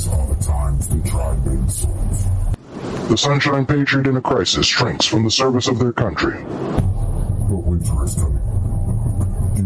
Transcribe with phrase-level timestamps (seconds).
[0.00, 2.24] These are the times souls.
[3.10, 6.42] The Sunshine Patriot in a crisis shrinks from the service of their country.
[6.42, 8.40] But winter is coming.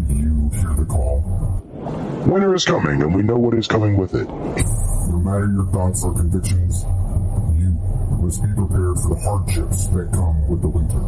[0.07, 1.63] Do you hear the call?
[2.27, 4.27] Winter is coming, and we know what is coming with it.
[4.27, 6.83] No matter your thoughts or convictions,
[7.55, 7.71] you
[8.19, 10.99] must be prepared for the hardships that come with the winter.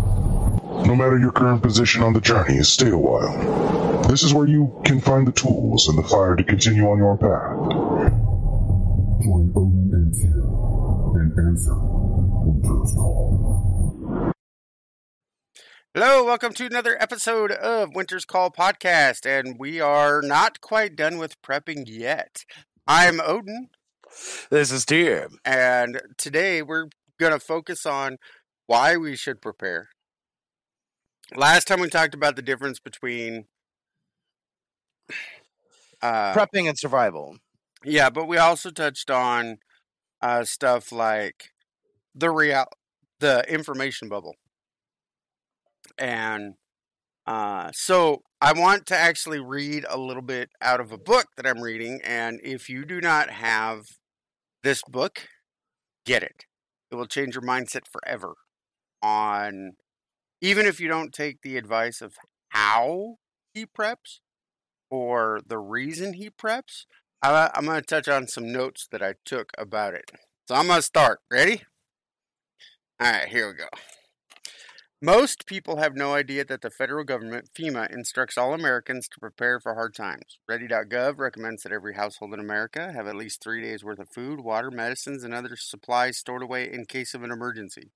[0.87, 4.03] No matter your current position on the journey, stay a while.
[4.03, 7.17] This is where you can find the tools and the fire to continue on your
[7.17, 8.26] path.
[9.23, 14.31] Join Odin and Tyr and answer Winter's call.
[15.93, 21.17] Hello, welcome to another episode of Winter's Call podcast, and we are not quite done
[21.17, 22.43] with prepping yet.
[22.85, 23.69] I'm Odin,
[24.51, 25.29] This is Tyr.
[25.43, 26.89] and today we're
[27.19, 28.17] going to focus on
[28.67, 29.89] why we should prepare.
[31.35, 33.45] Last time we talked about the difference between
[36.01, 37.37] uh, Prepping and survival.
[37.83, 39.57] Yeah, but we also touched on
[40.21, 41.51] uh, stuff like
[42.15, 42.65] the real,
[43.19, 44.35] the information bubble,
[45.97, 46.55] and
[47.27, 51.45] uh, so I want to actually read a little bit out of a book that
[51.45, 51.99] I'm reading.
[52.03, 53.85] And if you do not have
[54.63, 55.27] this book,
[56.05, 56.45] get it.
[56.91, 58.35] It will change your mindset forever.
[59.01, 59.73] On
[60.41, 62.15] even if you don't take the advice of
[62.49, 63.15] how
[63.53, 64.19] he preps
[64.89, 66.85] or the reason he preps,
[67.21, 70.11] I, I'm going to touch on some notes that I took about it.
[70.47, 71.19] So I'm going to start.
[71.31, 71.63] Ready?
[72.99, 73.67] All right, here we go.
[75.01, 79.59] Most people have no idea that the federal government, FEMA, instructs all Americans to prepare
[79.59, 80.39] for hard times.
[80.47, 84.41] Ready.gov recommends that every household in America have at least three days' worth of food,
[84.41, 87.91] water, medicines, and other supplies stored away in case of an emergency.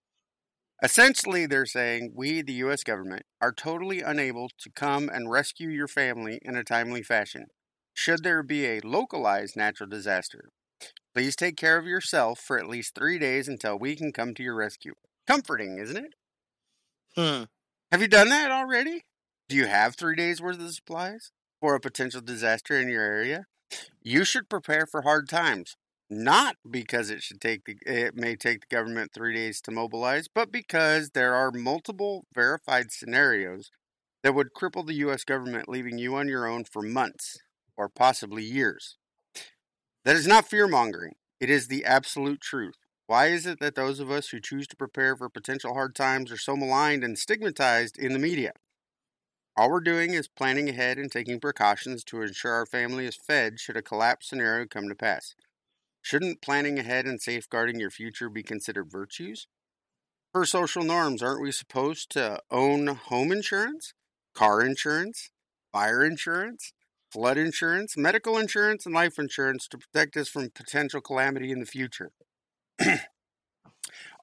[0.84, 2.84] Essentially, they're saying we, the U.S.
[2.84, 7.48] government, are totally unable to come and rescue your family in a timely fashion
[7.94, 10.50] should there be a localized natural disaster.
[11.14, 14.44] Please take care of yourself for at least three days until we can come to
[14.44, 14.94] your rescue.
[15.28, 16.14] Comforting, isn't it?
[17.16, 17.44] Hmm.
[17.92, 19.04] Have you done that already?
[19.50, 23.46] Do you have three days worth of supplies for a potential disaster in your area?
[24.02, 25.76] You should prepare for hard times,
[26.10, 30.28] not because it should take the it may take the government three days to mobilize,
[30.34, 33.72] but because there are multiple verified scenarios
[34.24, 35.26] that would cripple the U.S.
[35.26, 37.38] government, leaving you on your own for months
[37.78, 38.98] or possibly years.
[40.04, 41.14] That is not fear mongering.
[41.40, 42.76] It is the absolute truth.
[43.08, 46.32] Why is it that those of us who choose to prepare for potential hard times
[46.32, 48.54] are so maligned and stigmatized in the media?
[49.58, 53.60] All we're doing is planning ahead and taking precautions to ensure our family is fed
[53.60, 55.36] should a collapse scenario come to pass.
[56.02, 59.48] Shouldn't planning ahead and safeguarding your future be considered virtues?
[60.34, 63.94] Per social norms, aren't we supposed to own home insurance,
[64.34, 65.30] car insurance,
[65.74, 66.72] fire insurance,
[67.12, 71.66] flood insurance, medical insurance, and life insurance to protect us from potential calamity in the
[71.66, 72.12] future?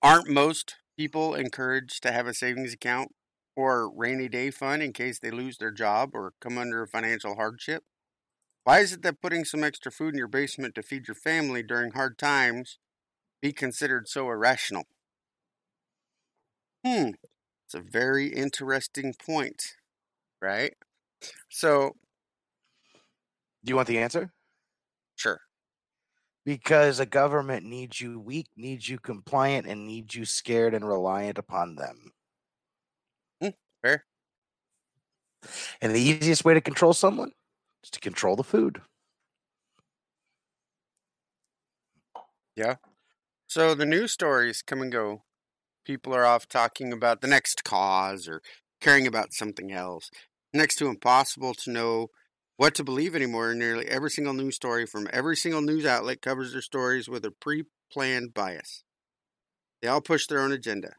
[0.03, 3.13] Aren't most people encouraged to have a savings account
[3.57, 7.35] or rainy day fund in case they lose their job or come under a financial
[7.35, 7.85] hardship?
[8.65, 11.63] Why is it that putting some extra food in your basement to feed your family
[11.63, 12.79] during hard times
[13.41, 14.85] be considered so irrational?
[16.85, 17.11] Hmm,
[17.67, 19.75] it's a very interesting point,
[20.41, 20.75] right?
[21.49, 21.97] So,
[23.65, 24.33] Do you want the answer?
[25.17, 25.41] sure.
[26.45, 31.37] Because a government needs you weak, needs you compliant, and needs you scared and reliant
[31.37, 32.13] upon them.
[33.43, 33.49] Hmm,
[33.83, 34.05] fair.
[35.81, 37.33] And the easiest way to control someone
[37.85, 38.81] is to control the food.
[42.57, 42.77] Yeah.
[43.47, 45.23] So the news stories come and go.
[45.85, 48.43] People are off talking about the next cause or
[48.81, 50.11] caring about something else.
[50.53, 52.09] Next to impossible to know
[52.59, 53.55] what to believe anymore.
[53.55, 57.31] Nearly every single news story from every single news outlet covers their stories with a
[57.31, 58.85] pre planned bias.
[59.81, 60.95] They all push their own agenda.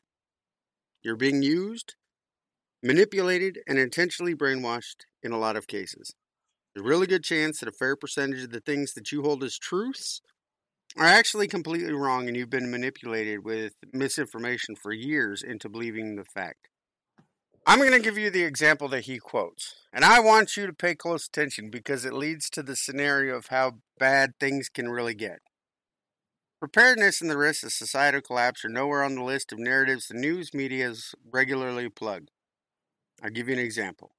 [1.03, 1.95] You're being used,
[2.81, 6.15] manipulated, and intentionally brainwashed in a lot of cases.
[6.73, 9.43] There's a really good chance that a fair percentage of the things that you hold
[9.43, 10.21] as truths
[10.97, 16.25] are actually completely wrong and you've been manipulated with misinformation for years into believing the
[16.25, 16.69] fact.
[17.69, 20.73] I'm going to give you the example that he quotes, and I want you to
[20.73, 25.13] pay close attention because it leads to the scenario of how bad things can really
[25.13, 25.41] get.
[26.59, 30.15] Preparedness and the risks of societal collapse are nowhere on the list of narratives the
[30.15, 32.31] news media is regularly plugged.
[33.21, 34.13] I'll give you an example.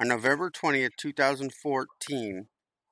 [0.00, 2.48] On November 20th, 2014,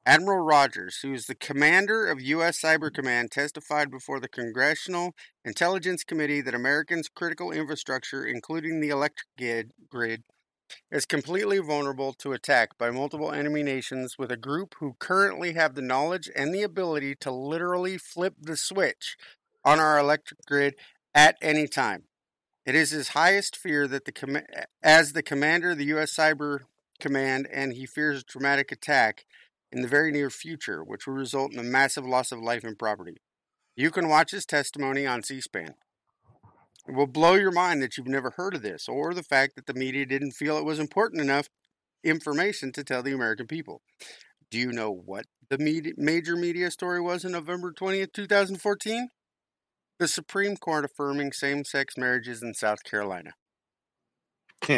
[0.07, 2.61] Admiral Rogers, who is the commander of U.S.
[2.61, 2.95] Cyber mm-hmm.
[2.95, 5.15] Command, testified before the Congressional
[5.45, 9.29] Intelligence Committee that Americans' critical infrastructure, including the electric
[9.91, 10.23] grid,
[10.91, 15.75] is completely vulnerable to attack by multiple enemy nations with a group who currently have
[15.75, 19.17] the knowledge and the ability to literally flip the switch
[19.65, 20.75] on our electric grid
[21.15, 22.05] at any time.
[22.65, 24.43] It is his highest fear that the com-
[24.83, 26.15] as the commander of the U.S.
[26.15, 26.61] Cyber
[27.01, 29.25] Command, and he fears a dramatic attack
[29.71, 32.79] in the very near future, which will result in a massive loss of life and
[32.79, 33.19] property.
[33.77, 35.75] You can watch his testimony on C-SPAN.
[36.89, 39.67] It will blow your mind that you've never heard of this, or the fact that
[39.67, 41.49] the media didn't feel it was important enough
[42.03, 43.83] information to tell the American people.
[44.51, 49.09] Do you know what the media, major media story was in November 20th, 2014?
[49.99, 53.33] The Supreme Court affirming same sex marriages in South Carolina.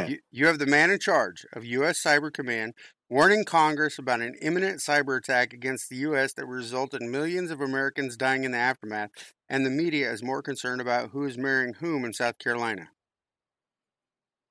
[0.08, 2.02] You, you have the man in charge of U.S.
[2.02, 2.74] Cyber Command
[3.08, 6.32] warning Congress about an imminent cyber attack against the U.S.
[6.34, 9.10] that will result in millions of Americans dying in the aftermath,
[9.48, 12.90] and the media is more concerned about who is marrying whom in South Carolina.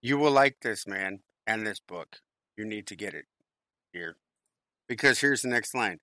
[0.02, 2.18] You will like this man and this book.
[2.58, 3.26] You need to get it
[3.94, 4.18] here.
[4.88, 6.00] Because here's the next line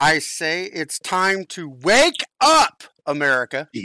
[0.00, 3.68] I say it's time to wake up, America.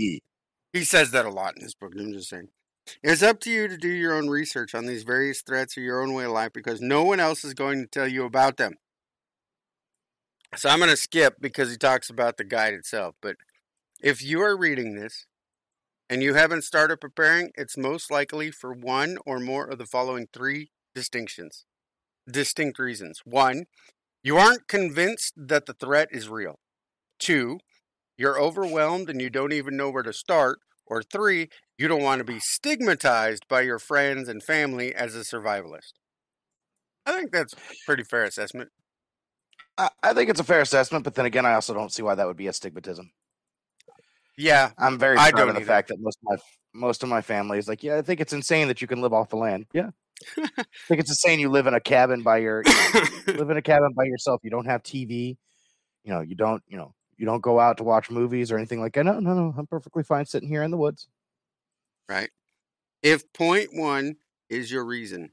[0.74, 1.94] He says that a lot in his book.
[1.96, 2.48] I'm just saying.
[3.02, 6.02] It's up to you to do your own research on these various threats or your
[6.02, 8.76] own way of life because no one else is going to tell you about them.
[10.56, 13.16] So I'm going to skip because he talks about the guide itself.
[13.22, 13.38] But
[14.02, 15.26] if you are reading this
[16.10, 20.28] and you haven't started preparing, it's most likely for one or more of the following
[20.32, 21.66] three distinctions,
[22.30, 23.22] distinct reasons.
[23.26, 23.66] One,
[24.24, 26.60] you aren't convinced that the threat is real.
[27.18, 27.60] Two,
[28.18, 30.60] you're overwhelmed and you don't even know where to start.
[30.86, 35.20] Or three, you don't want to be stigmatized by your friends and family as a
[35.20, 35.94] survivalist.
[37.06, 38.70] I think that's a pretty fair assessment.
[39.78, 42.16] I, I think it's a fair assessment, but then again, I also don't see why
[42.16, 43.10] that would be a stigmatism.
[44.38, 45.68] Yeah, I'm very I proud don't of the either.
[45.68, 46.38] fact that most of my
[46.74, 49.14] most of my family is like, yeah, I think it's insane that you can live
[49.14, 49.68] off the land.
[49.74, 49.92] Yeah,
[50.38, 50.48] I
[50.88, 53.04] think it's insane you live in a cabin by your you know,
[53.40, 54.42] live in a cabin by yourself.
[54.44, 55.38] You don't have TV.
[56.04, 58.82] You know, you don't you know you don't go out to watch movies or anything
[58.82, 59.06] like that.
[59.06, 59.54] No, no, no.
[59.58, 61.08] I'm perfectly fine sitting here in the woods.
[62.10, 62.30] right?
[63.02, 64.16] If point one
[64.50, 65.32] is your reason,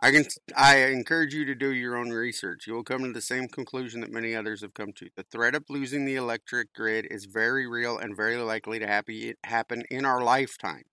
[0.00, 0.24] I can
[0.56, 2.66] I encourage you to do your own research.
[2.66, 5.08] You will come to the same conclusion that many others have come to.
[5.16, 9.34] The threat of losing the electric grid is very real and very likely to happy,
[9.44, 10.84] happen in our lifetime.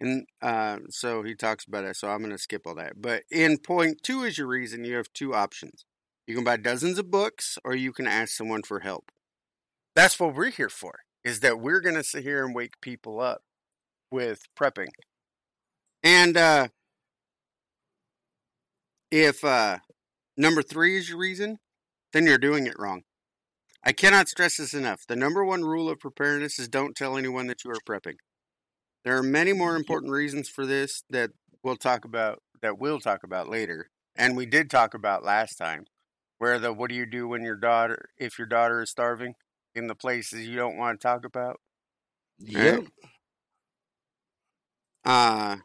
[0.00, 1.96] And uh, so he talks about it.
[1.96, 3.00] So I'm going to skip all that.
[3.00, 4.84] But in point two is your reason.
[4.84, 5.84] You have two options.
[6.26, 9.10] You can buy dozens of books, or you can ask someone for help.
[9.94, 11.00] That's what we're here for.
[11.22, 13.42] Is that we're going to sit here and wake people up
[14.10, 14.88] with prepping.
[16.02, 16.68] And uh,
[19.10, 19.78] if uh,
[20.36, 21.58] number three is your reason,
[22.12, 23.02] then you're doing it wrong.
[23.82, 25.02] I cannot stress this enough.
[25.06, 28.16] The number one rule of preparedness is don't tell anyone that you are prepping.
[29.04, 31.30] There are many more important reasons for this that
[31.62, 33.90] we'll talk about that we'll talk about later.
[34.16, 35.84] And we did talk about last time.
[36.38, 39.34] Where the what do you do when your daughter if your daughter is starving
[39.74, 41.60] in the places you don't want to talk about?
[42.38, 42.84] Yep.
[45.04, 45.56] Uh,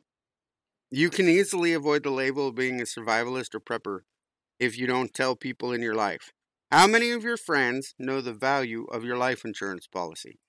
[0.92, 4.00] you can easily avoid the label of being a survivalist or prepper
[4.60, 6.32] if you don't tell people in your life.
[6.72, 10.40] How many of your friends know the value of your life insurance policy?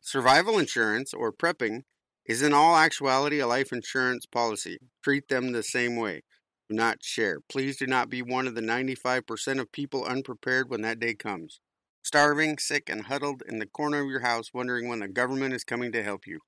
[0.00, 1.84] Survival insurance, or prepping,
[2.26, 4.78] is in all actuality a life insurance policy.
[5.02, 6.22] Treat them the same way.
[6.68, 7.38] Do not share.
[7.48, 11.60] Please do not be one of the 95% of people unprepared when that day comes.
[12.02, 15.64] Starving, sick, and huddled in the corner of your house, wondering when the government is
[15.64, 16.40] coming to help you.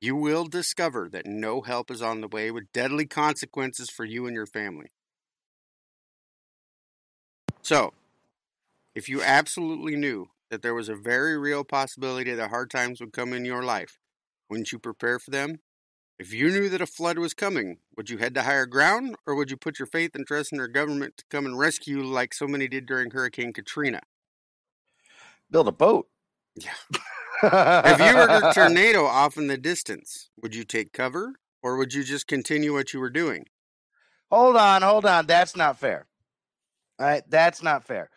[0.00, 4.26] You will discover that no help is on the way with deadly consequences for you
[4.26, 4.88] and your family.
[7.62, 7.92] So,
[8.94, 13.12] if you absolutely knew that there was a very real possibility that hard times would
[13.12, 13.98] come in your life,
[14.48, 15.60] wouldn't you prepare for them?
[16.20, 19.34] If you knew that a flood was coming, would you head to higher ground or
[19.34, 22.04] would you put your faith and trust in your government to come and rescue you
[22.04, 24.00] like so many did during Hurricane Katrina?
[25.50, 26.08] Build a boat.
[26.54, 26.74] Yeah.
[27.42, 31.94] If you heard a tornado off in the distance, would you take cover or would
[31.94, 33.46] you just continue what you were doing?
[34.30, 35.24] hold on, hold on.
[35.24, 36.06] That's not fair.
[36.98, 38.10] All right, that's not fair.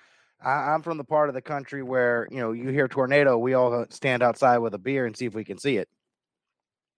[0.44, 3.54] I, I'm from the part of the country where you know you hear tornado, we
[3.54, 5.88] all uh, stand outside with a beer and see if we can see it.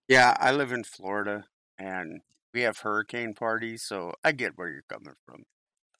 [0.08, 1.46] Yeah, I live in Florida
[1.78, 2.22] and
[2.54, 5.44] we have hurricane parties, so I get where you're coming from.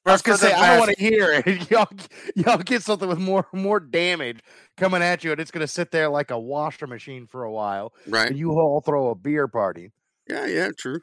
[0.04, 1.70] I was gonna say I vast- want to hear it.
[1.70, 1.88] y'all,
[2.36, 4.38] y'all get something with more more damage
[4.76, 7.92] coming at you, and it's gonna sit there like a washer machine for a while,
[8.06, 8.28] Right?
[8.28, 9.90] and you all throw a beer party.
[10.28, 11.00] Yeah, yeah, true.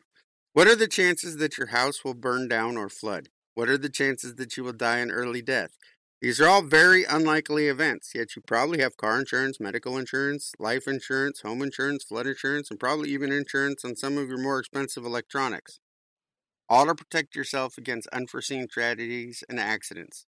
[0.53, 3.27] What are the chances that your house will burn down or flood?
[3.55, 5.71] What are the chances that you will die an early death?
[6.23, 10.87] These are all very unlikely events, yet you probably have car insurance, medical insurance, life
[10.87, 15.05] insurance, home insurance, flood insurance, and probably even insurance on some of your more expensive
[15.05, 15.81] electronics.
[16.69, 20.25] All to protect yourself against unforeseen tragedies and accidents.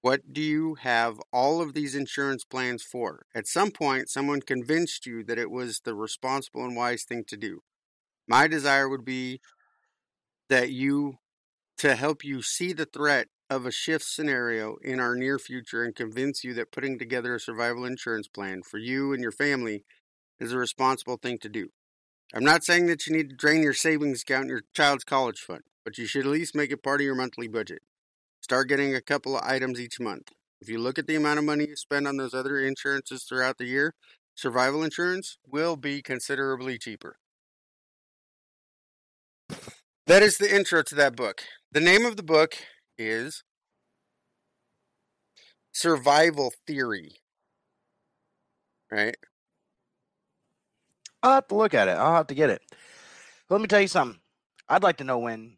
[0.00, 3.26] What do you have all of these insurance plans for?
[3.32, 7.36] At some point, someone convinced you that it was the responsible and wise thing to
[7.36, 7.60] do.
[8.26, 9.40] My desire would be
[10.48, 11.18] that you
[11.78, 15.94] to help you see the threat of a shift scenario in our near future and
[15.94, 19.84] convince you that putting together a survival insurance plan for you and your family
[20.40, 21.68] is a responsible thing to do.
[22.34, 25.38] I'm not saying that you need to drain your savings account and your child's college
[25.38, 27.82] fund, but you should at least make it part of your monthly budget.
[28.40, 30.32] Start getting a couple of items each month.
[30.60, 33.58] If you look at the amount of money you spend on those other insurances throughout
[33.58, 33.94] the year,
[34.34, 37.16] survival insurance will be considerably cheaper.
[40.06, 41.42] That is the intro to that book.
[41.72, 42.56] The name of the book
[42.98, 43.42] is
[45.72, 47.16] Survival Theory.
[48.90, 49.16] Right?
[51.22, 51.92] I'll have to look at it.
[51.92, 52.62] I'll have to get it.
[53.50, 54.20] Let me tell you something.
[54.68, 55.56] I'd like to know when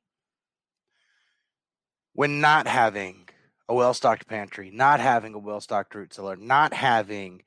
[2.14, 3.28] when not having
[3.68, 7.42] a well-stocked pantry, not having a well-stocked root cellar, not having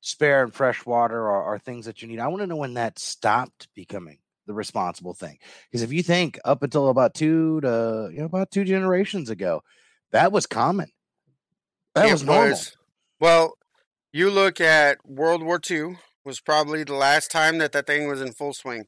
[0.00, 2.18] spare and fresh water or, or things that you need.
[2.18, 4.18] I want to know when that stopped becoming
[4.50, 5.38] the responsible thing.
[5.70, 9.62] Because if you think up until about two to you know about two generations ago,
[10.10, 10.90] that was common.
[11.94, 12.50] That It was normal.
[12.50, 12.76] was-
[13.20, 13.54] well,
[14.12, 18.20] you look at World War II was probably the last time that that thing was
[18.20, 18.86] in full swing.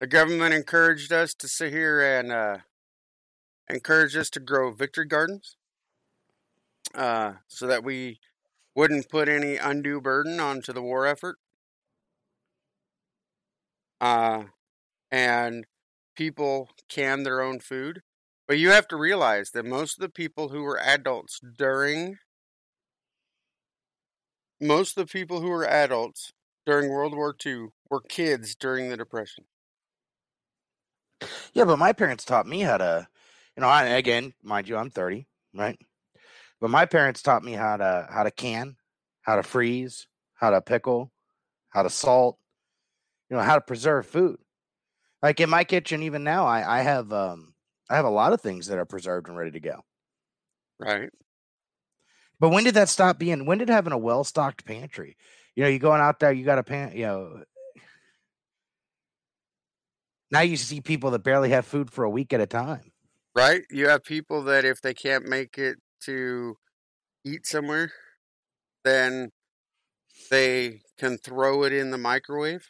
[0.00, 2.58] The government encouraged us to sit here and uh,
[3.70, 5.56] encouraged us to grow victory gardens,
[6.94, 8.20] uh, so that we
[8.74, 11.38] wouldn't put any undue burden onto the war effort.
[14.00, 14.44] Uh,
[15.10, 15.66] and
[16.16, 18.02] people can their own food.
[18.46, 22.18] But you have to realize that most of the people who were adults during
[24.60, 26.32] most of the people who were adults
[26.66, 29.44] during World War II were kids during the Depression.
[31.52, 33.08] Yeah, but my parents taught me how to,
[33.56, 35.78] you know, I, again, mind you, I'm 30, right?
[36.60, 38.76] But my parents taught me how to how to can,
[39.22, 41.10] how to freeze, how to pickle,
[41.70, 42.38] how to salt,
[43.28, 44.38] you know, how to preserve food.
[45.22, 47.54] Like in my kitchen, even now, I I have um
[47.88, 49.82] I have a lot of things that are preserved and ready to go.
[50.78, 51.10] Right.
[52.38, 53.44] But when did that stop being?
[53.44, 55.16] When did having a well stocked pantry?
[55.54, 57.42] You know, you going out there, you got a pan, you know.
[60.30, 62.92] Now you see people that barely have food for a week at a time.
[63.34, 63.62] Right?
[63.70, 66.56] You have people that if they can't make it to
[67.24, 67.92] eat somewhere,
[68.84, 69.30] then
[70.30, 72.68] they can throw it in the microwave.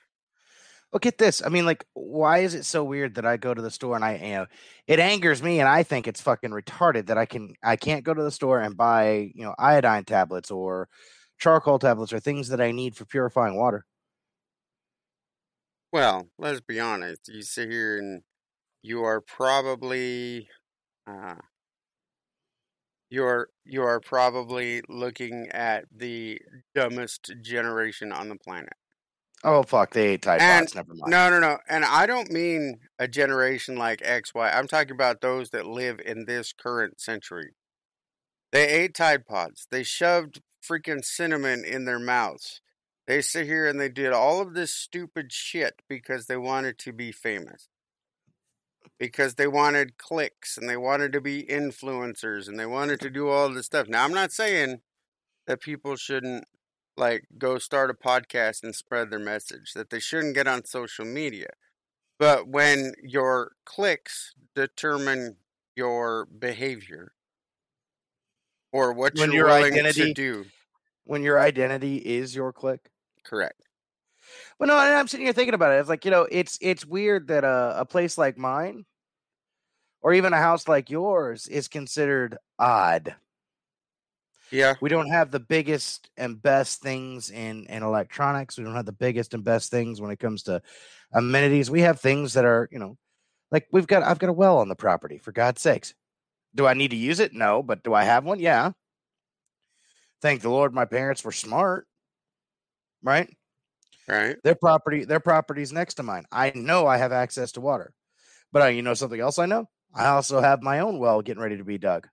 [0.93, 1.41] Look at this.
[1.45, 4.05] I mean, like, why is it so weird that I go to the store and
[4.05, 4.47] I, you know,
[4.89, 8.13] it angers me and I think it's fucking retarded that I can, I can't go
[8.13, 10.89] to the store and buy, you know, iodine tablets or
[11.39, 13.85] charcoal tablets or things that I need for purifying water.
[15.93, 17.29] Well, let's be honest.
[17.29, 18.23] You sit here and
[18.83, 20.49] you are probably
[21.07, 21.37] uh
[23.11, 26.41] you're you are probably looking at the
[26.75, 28.75] dumbest generation on the planet.
[29.43, 29.93] Oh, fuck.
[29.95, 30.75] They ate Tide And- Pods.
[30.75, 31.11] Never mind.
[31.11, 31.59] No, no, no.
[31.69, 34.51] And I don't mean a generation like X, Y.
[34.51, 37.55] I'm talking about those that live in this current century.
[38.53, 39.67] They ate Tide Pods.
[39.71, 42.61] They shoved freaking cinnamon in their mouths.
[43.07, 46.93] They sit here and they did all of this stupid shit because they wanted to
[46.93, 47.69] be famous.
[48.99, 53.29] Because they wanted clicks and they wanted to be influencers and they wanted to do
[53.29, 53.89] all this stuff.
[53.89, 54.81] Now, I'm not saying
[55.47, 56.45] that people shouldn't
[57.00, 61.04] like go start a podcast and spread their message, that they shouldn't get on social
[61.04, 61.49] media.
[62.19, 65.37] But when your clicks determine
[65.75, 67.12] your behavior
[68.73, 70.47] or what When you're your willing identity- to do,
[71.04, 72.90] When your identity is your click.
[73.25, 73.62] correct.
[74.59, 75.80] Well, no, and I'm sitting here thinking about it.
[75.80, 78.85] It's like you know, it's it's weird that a, a place like mine,
[80.02, 83.16] or even a house like yours, is considered odd.
[84.50, 88.59] Yeah, We don't have the biggest and best things in in electronics.
[88.59, 90.62] We don't have the biggest and best things when it comes to
[91.12, 91.71] amenities.
[91.71, 92.97] We have things that are, you know,
[93.50, 94.02] like we've got.
[94.02, 95.19] I've got a well on the property.
[95.19, 95.95] For God's sakes,
[96.54, 97.33] do I need to use it?
[97.33, 98.40] No, but do I have one?
[98.40, 98.73] Yeah.
[100.21, 101.87] Thank the Lord, my parents were smart,
[103.02, 103.35] right?
[104.07, 104.37] right.
[104.45, 106.25] Their property, their property's next to mine.
[106.30, 107.95] I know I have access to water.
[108.52, 109.66] But uh, you know something else I know?
[109.95, 112.09] I also have my own well getting ready to be dug.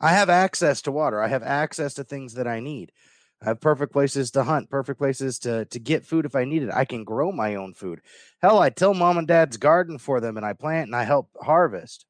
[0.00, 1.20] I have access to water.
[1.22, 2.92] I have access to things that I need.
[3.42, 6.62] I have perfect places to hunt, perfect places to to get food if I need
[6.62, 6.70] it.
[6.72, 8.00] I can grow my own food.
[8.42, 11.30] Hell, I till mom and dad's garden for them and I plant and I help
[11.40, 12.06] harvest.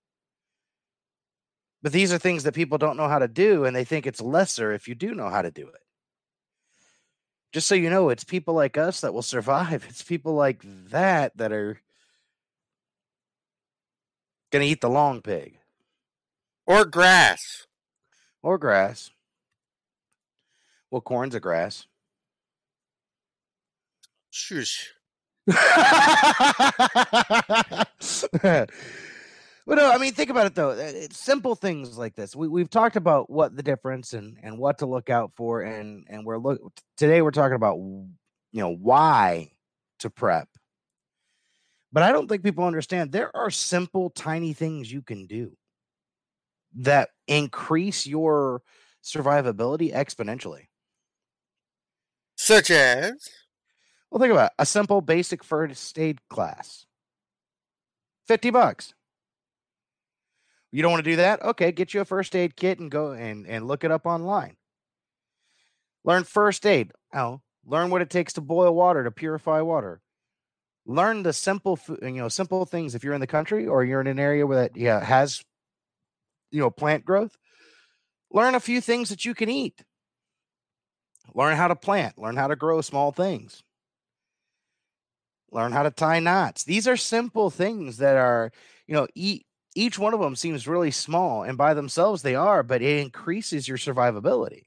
[1.83, 4.21] But these are things that people don't know how to do, and they think it's
[4.21, 5.81] lesser if you do know how to do it.
[7.53, 9.85] Just so you know, it's people like us that will survive.
[9.89, 11.81] It's people like that that are
[14.53, 15.59] going to eat the long pig
[16.67, 17.67] Or grass.
[18.43, 19.11] Or grass.
[20.91, 21.87] Well, corn's a grass.
[24.31, 24.91] Shush.
[25.47, 25.57] but
[29.67, 30.71] no, I mean, think about it though.
[30.71, 32.37] Uh, It's simple things like this.
[32.37, 36.07] We we've talked about what the difference and and what to look out for, and
[36.09, 36.61] and we're look
[36.97, 38.09] today we're talking about you
[38.53, 39.53] know why
[40.01, 40.49] to prep.
[41.93, 45.57] But I don't think people understand there are simple, tiny things you can do
[46.77, 48.63] that increase your
[49.03, 50.67] survivability exponentially.
[52.37, 53.29] Such as
[54.11, 54.53] Well, think about it.
[54.59, 56.87] a simple basic first aid class.
[58.29, 58.95] 50 bucks.
[60.73, 61.43] You don't want to do that?
[61.43, 64.57] Okay, get you a first aid kit and go and, and look it up online.
[66.05, 66.93] Learn first aid.
[67.13, 70.01] Oh, learn what it takes to boil water, to purify water.
[70.87, 74.07] Learn the simple you know, simple things if you're in the country or you're in
[74.07, 75.45] an area where that yeah, has
[76.51, 77.37] you know, plant growth.
[78.33, 79.85] Learn a few things that you can eat.
[81.35, 83.63] Learn how to plant, learn how to grow small things
[85.53, 86.65] learn how to tie knots.
[86.65, 88.53] These are simple things that are,
[88.87, 89.45] you know, each
[89.77, 93.69] each one of them seems really small, and by themselves they are, but it increases
[93.69, 94.65] your survivability.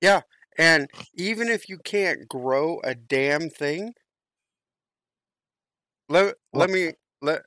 [0.00, 0.22] Yeah
[0.58, 3.94] and even if you can't grow a damn thing,
[6.08, 6.92] let let me
[7.22, 7.42] let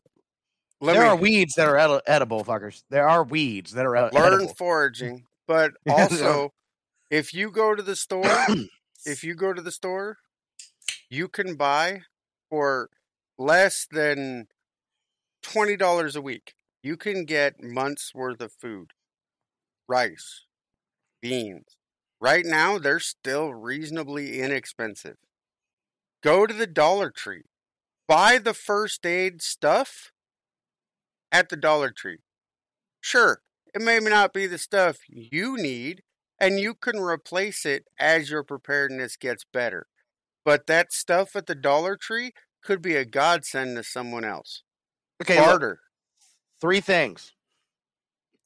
[0.84, 2.84] let there me are weeds that are edi- edible, fuckers.
[2.90, 4.54] There are weeds that are ed- learn edible.
[4.56, 5.26] foraging.
[5.48, 6.34] But Yeah, there are.
[6.34, 6.54] also,
[7.10, 8.24] if you go to the store,
[9.06, 10.18] if you go to the store,
[11.10, 12.02] you can buy
[12.50, 12.90] for
[13.38, 14.48] less than
[15.42, 16.54] twenty dollars a week.
[16.82, 18.92] You can get months worth of food,
[19.88, 20.46] rice,
[21.22, 21.78] beans.
[22.20, 25.18] Right now, they're still reasonably inexpensive.
[26.24, 27.44] Go to the Dollar Tree,
[28.08, 30.13] buy the first aid stuff
[31.34, 32.20] at the Dollar Tree.
[33.02, 33.42] Sure,
[33.74, 36.04] it may not be the stuff you need,
[36.40, 39.88] and you can replace it as your preparedness gets better.
[40.46, 44.64] But that stuff at the Dollar Tree could be a godsend to someone else.
[45.22, 45.80] okay, look, Barter.
[46.62, 47.34] three things.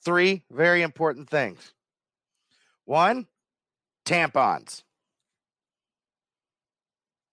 [0.04, 1.74] Three very important things.
[2.86, 3.28] One,
[4.06, 4.84] tampons.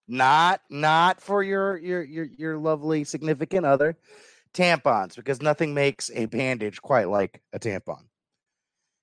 [0.06, 3.96] Not not for your your your your lovely significant other.
[4.54, 8.04] Tampons because nothing makes a bandage quite like a tampon.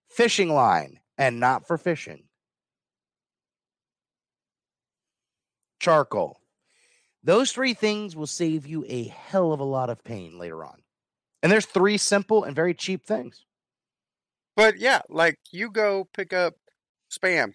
[0.09, 2.23] Fishing line and not for fishing.
[5.79, 6.37] Charcoal.
[7.23, 10.81] Those three things will save you a hell of a lot of pain later on.
[11.43, 13.45] And there's three simple and very cheap things.
[14.55, 16.55] But yeah, like you go pick up
[17.11, 17.53] spam,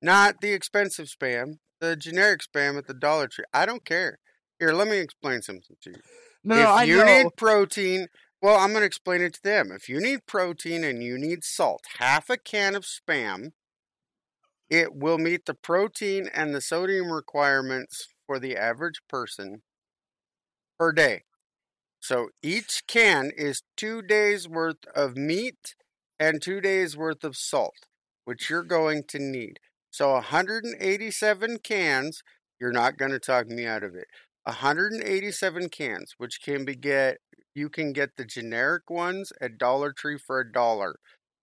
[0.00, 3.44] not the expensive spam, the generic spam at the Dollar Tree.
[3.52, 4.18] I don't care.
[4.58, 5.96] Here, let me explain something to you.
[6.48, 7.04] No, if I you know.
[7.04, 8.06] need protein,
[8.40, 9.70] well, I'm going to explain it to them.
[9.70, 13.50] If you need protein and you need salt, half a can of spam,
[14.70, 19.62] it will meet the protein and the sodium requirements for the average person
[20.78, 21.22] per day.
[22.00, 25.74] So each can is two days worth of meat
[26.18, 27.74] and two days worth of salt,
[28.24, 29.58] which you're going to need.
[29.90, 32.22] So 187 cans,
[32.60, 34.06] you're not going to talk me out of it.
[34.48, 37.18] 187 cans, which can be get
[37.54, 40.96] you can get the generic ones at Dollar Tree for a dollar.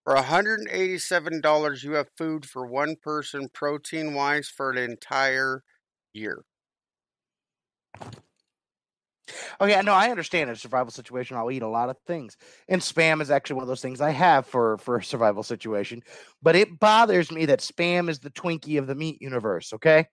[0.06, 5.63] For $187, you have food for one person, protein wise, for an entire
[6.13, 6.44] year.
[9.60, 11.38] Oh, okay, no, I understand a survival situation.
[11.38, 12.38] I'll eat a lot of things,
[12.70, 16.02] and spam is actually one of those things I have for for a survival situation.
[16.41, 19.74] But it bothers me that spam is the Twinkie of the meat universe.
[19.74, 20.08] Okay,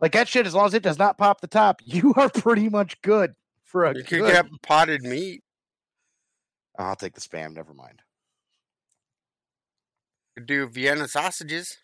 [0.00, 0.46] like that shit.
[0.46, 3.34] As long as it does not pop the top, you are pretty much good
[3.64, 4.32] for a You could good.
[4.32, 5.42] get potted meat.
[6.78, 7.54] I'll take the spam.
[7.54, 8.02] Never mind.
[10.44, 11.76] Do Vienna sausages.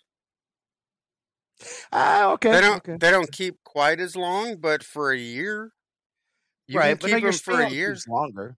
[1.92, 2.52] Ah, okay.
[2.52, 2.96] They don't okay.
[3.00, 5.72] they don't keep quite as long, but for a year,
[6.68, 7.96] you right, can keep them for a year.
[8.08, 8.56] longer.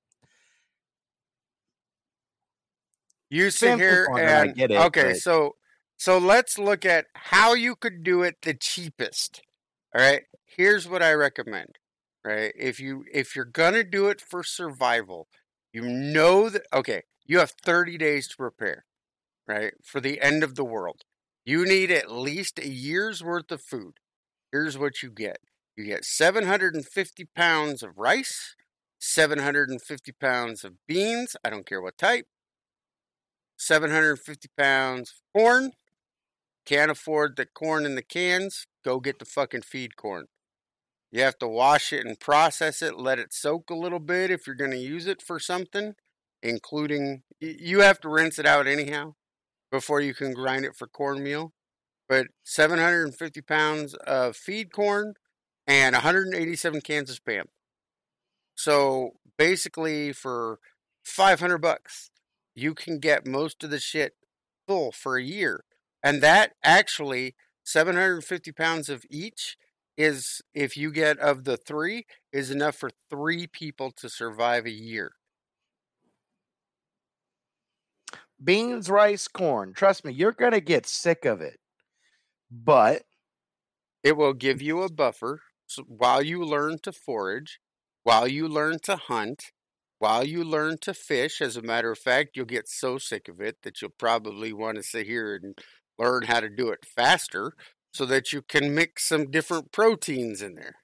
[3.30, 5.56] You sit here and get it, okay, but- so
[5.96, 9.42] so let's look at how you could do it the cheapest.
[9.96, 11.78] All right, here's what I recommend.
[12.22, 15.26] Right, if you if you're gonna do it for survival,
[15.72, 18.84] you know that okay, you have 30 days to prepare.
[19.48, 21.02] Right for the end of the world,
[21.46, 23.94] you need at least a year's worth of food.
[24.52, 25.38] Here's what you get:
[25.76, 28.54] you get 750 pounds of rice,
[28.98, 31.36] 750 pounds of beans.
[31.42, 32.26] I don't care what type.
[33.56, 35.72] 750 pounds of corn.
[36.66, 38.66] Can't afford the corn in the cans.
[38.84, 40.26] Go get the fucking feed corn.
[41.12, 44.46] You have to wash it and process it, let it soak a little bit if
[44.46, 45.94] you're going to use it for something,
[46.42, 49.14] including you have to rinse it out anyhow
[49.70, 51.52] before you can grind it for cornmeal.
[52.08, 55.14] But 750 pounds of feed corn
[55.66, 57.44] and 187 cans of spam.
[58.56, 60.58] So basically, for
[61.04, 62.10] 500 bucks,
[62.54, 64.14] you can get most of the shit
[64.66, 65.64] full for a year.
[66.06, 69.56] And that actually, 750 pounds of each
[69.98, 74.70] is, if you get of the three, is enough for three people to survive a
[74.70, 75.10] year.
[78.42, 79.72] Beans, rice, corn.
[79.74, 81.58] Trust me, you're going to get sick of it.
[82.52, 83.02] But
[84.04, 87.58] it will give you a buffer so while you learn to forage,
[88.04, 89.46] while you learn to hunt,
[89.98, 91.40] while you learn to fish.
[91.40, 94.76] As a matter of fact, you'll get so sick of it that you'll probably want
[94.76, 95.58] to sit here and
[95.98, 97.52] learn how to do it faster
[97.92, 100.76] so that you can mix some different proteins in there.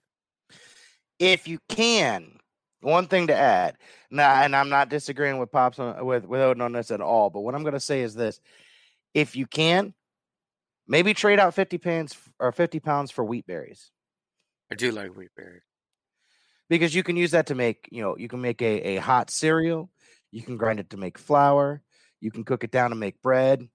[1.18, 2.38] If you can,
[2.80, 3.76] one thing to add.
[4.10, 7.30] Now, and I'm not disagreeing with Pops on, with with Odin on this at all,
[7.30, 8.40] but what I'm going to say is this:
[9.14, 9.94] if you can,
[10.88, 13.90] maybe trade out 50 pounds or 50 pounds for wheat berries.
[14.70, 15.62] I do like wheat berries
[16.68, 19.30] because you can use that to make you know you can make a, a hot
[19.30, 19.90] cereal,
[20.30, 21.82] you can grind it to make flour,
[22.20, 23.68] you can cook it down to make bread,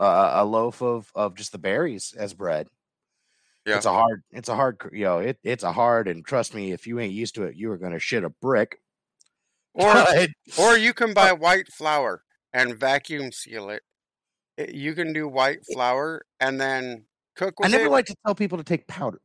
[0.00, 2.66] uh, a loaf of of just the berries as bread.
[3.66, 3.76] Yeah.
[3.76, 6.72] It's a hard, it's a hard, you know, it, it's a hard, and trust me,
[6.72, 8.78] if you ain't used to it, you are going to shit a brick.
[9.72, 9.94] Or,
[10.58, 13.82] or you can buy white flour and vacuum seal it.
[14.74, 17.04] You can do white flour and then
[17.36, 17.90] cook I never it.
[17.90, 19.20] like to tell people to take powder,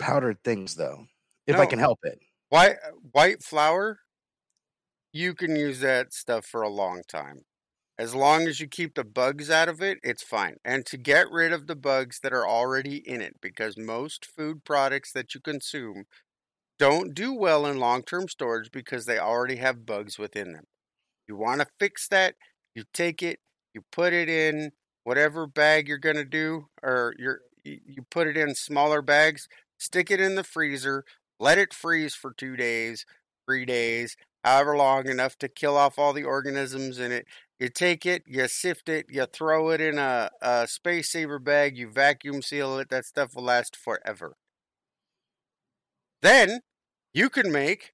[0.00, 1.06] powdered things though,
[1.46, 1.62] if no.
[1.62, 2.18] I can help it.
[2.48, 2.78] White
[3.12, 4.00] white flour,
[5.12, 7.45] you can use that stuff for a long time.
[7.98, 10.56] As long as you keep the bugs out of it, it's fine.
[10.64, 14.64] And to get rid of the bugs that are already in it, because most food
[14.64, 16.04] products that you consume
[16.78, 20.64] don't do well in long term storage because they already have bugs within them.
[21.26, 22.34] You want to fix that,
[22.74, 23.40] you take it,
[23.74, 24.72] you put it in
[25.04, 30.10] whatever bag you're going to do, or you're, you put it in smaller bags, stick
[30.10, 31.04] it in the freezer,
[31.40, 33.06] let it freeze for two days,
[33.46, 37.26] three days, however long enough to kill off all the organisms in it.
[37.58, 41.76] You take it, you sift it, you throw it in a, a space saver bag,
[41.76, 42.88] you vacuum seal it.
[42.88, 44.36] That stuff will last forever.
[46.22, 46.60] Then
[47.12, 47.92] you can make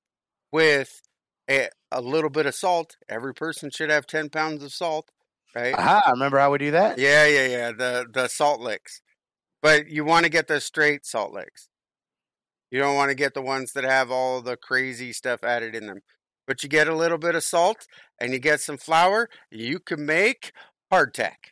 [0.52, 1.00] with
[1.48, 2.96] a, a little bit of salt.
[3.08, 5.08] Every person should have 10 pounds of salt,
[5.54, 5.74] right?
[5.74, 6.98] Aha, remember how we do that?
[6.98, 7.72] Yeah, yeah, yeah.
[7.72, 9.00] The, the salt licks.
[9.62, 11.68] But you want to get the straight salt licks.
[12.70, 15.86] You don't want to get the ones that have all the crazy stuff added in
[15.86, 16.00] them
[16.52, 17.86] but you get a little bit of salt
[18.20, 20.52] and you get some flour, you can make
[20.92, 21.48] hardtack.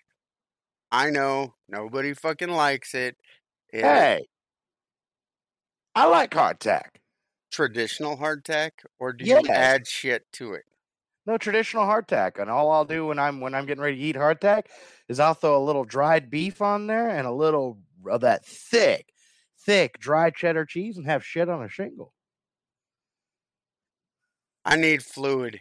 [0.92, 3.16] I know nobody fucking likes it.
[3.72, 4.26] it hey,
[5.94, 6.98] I like hardtack.
[7.50, 10.64] Traditional hardtack, or do you add shit to it?
[11.24, 14.16] No traditional hardtack, and all I'll do when I'm when I'm getting ready to eat
[14.16, 14.64] hardtack
[15.08, 19.14] is I'll throw a little dried beef on there and a little of that thick,
[19.64, 22.12] thick dry cheddar cheese and have shit on a shingle.
[24.64, 25.60] I need fluid.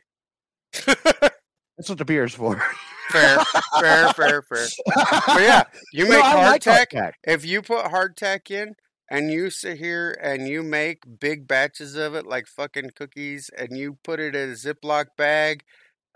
[0.85, 2.61] That's what the beer's for.
[3.09, 3.39] fair,
[3.79, 4.67] fair, fair, fair.
[5.27, 6.93] But yeah, you make no, hardtack.
[6.93, 8.75] Like if you put hardtack in
[9.09, 13.77] and you sit here and you make big batches of it like fucking cookies and
[13.77, 15.63] you put it in a Ziploc bag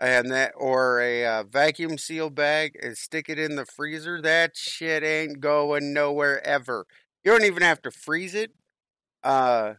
[0.00, 4.56] and that or a uh, vacuum seal bag and stick it in the freezer, that
[4.56, 6.86] shit ain't going nowhere ever.
[7.24, 8.52] You don't even have to freeze it.
[9.22, 9.74] Uh,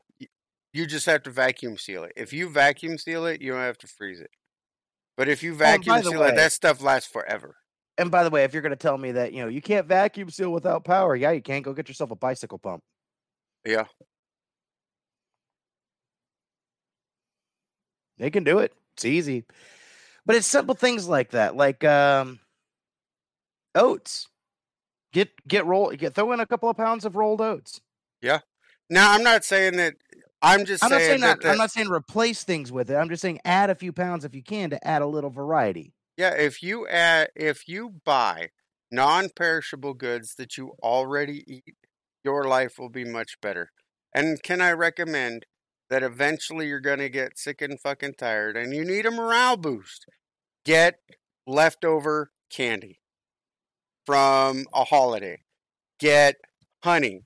[0.75, 2.11] you just have to vacuum seal it.
[2.17, 4.29] If you vacuum seal it, you don't have to freeze it.
[5.15, 7.55] But if you vacuum seal way, it, that stuff lasts forever.
[7.97, 9.87] And by the way, if you're going to tell me that you know you can't
[9.87, 12.83] vacuum seal without power, yeah, you can't go get yourself a bicycle pump.
[13.65, 13.85] Yeah,
[18.17, 18.73] they can do it.
[18.95, 19.45] It's easy,
[20.25, 22.41] but it's simple things like that, like um,
[23.73, 24.27] oats.
[25.13, 27.79] Get get roll get throw in a couple of pounds of rolled oats.
[28.21, 28.39] Yeah.
[28.89, 29.95] Now I'm not saying that
[30.45, 32.95] I'm just I'm saying, not saying that, that, I'm not saying replace things with it.
[32.95, 35.93] I'm just saying add a few pounds if you can to add a little variety.
[36.17, 38.49] Yeah, if you add if you buy
[38.91, 41.75] non-perishable goods that you already eat,
[42.23, 43.71] your life will be much better.
[44.13, 45.45] And can I recommend
[45.89, 49.57] that eventually you're going to get sick and fucking tired and you need a morale
[49.57, 50.05] boost?
[50.63, 50.99] Get
[51.47, 52.99] leftover candy
[54.05, 55.41] from a holiday.
[55.99, 56.35] Get
[56.83, 57.21] honey.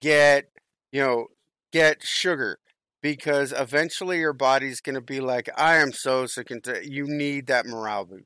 [0.00, 0.50] Get,
[0.92, 1.26] you know,
[1.72, 2.58] get sugar
[3.02, 7.46] because eventually your body's going to be like, I am so sick and you need
[7.46, 8.24] that morale boost.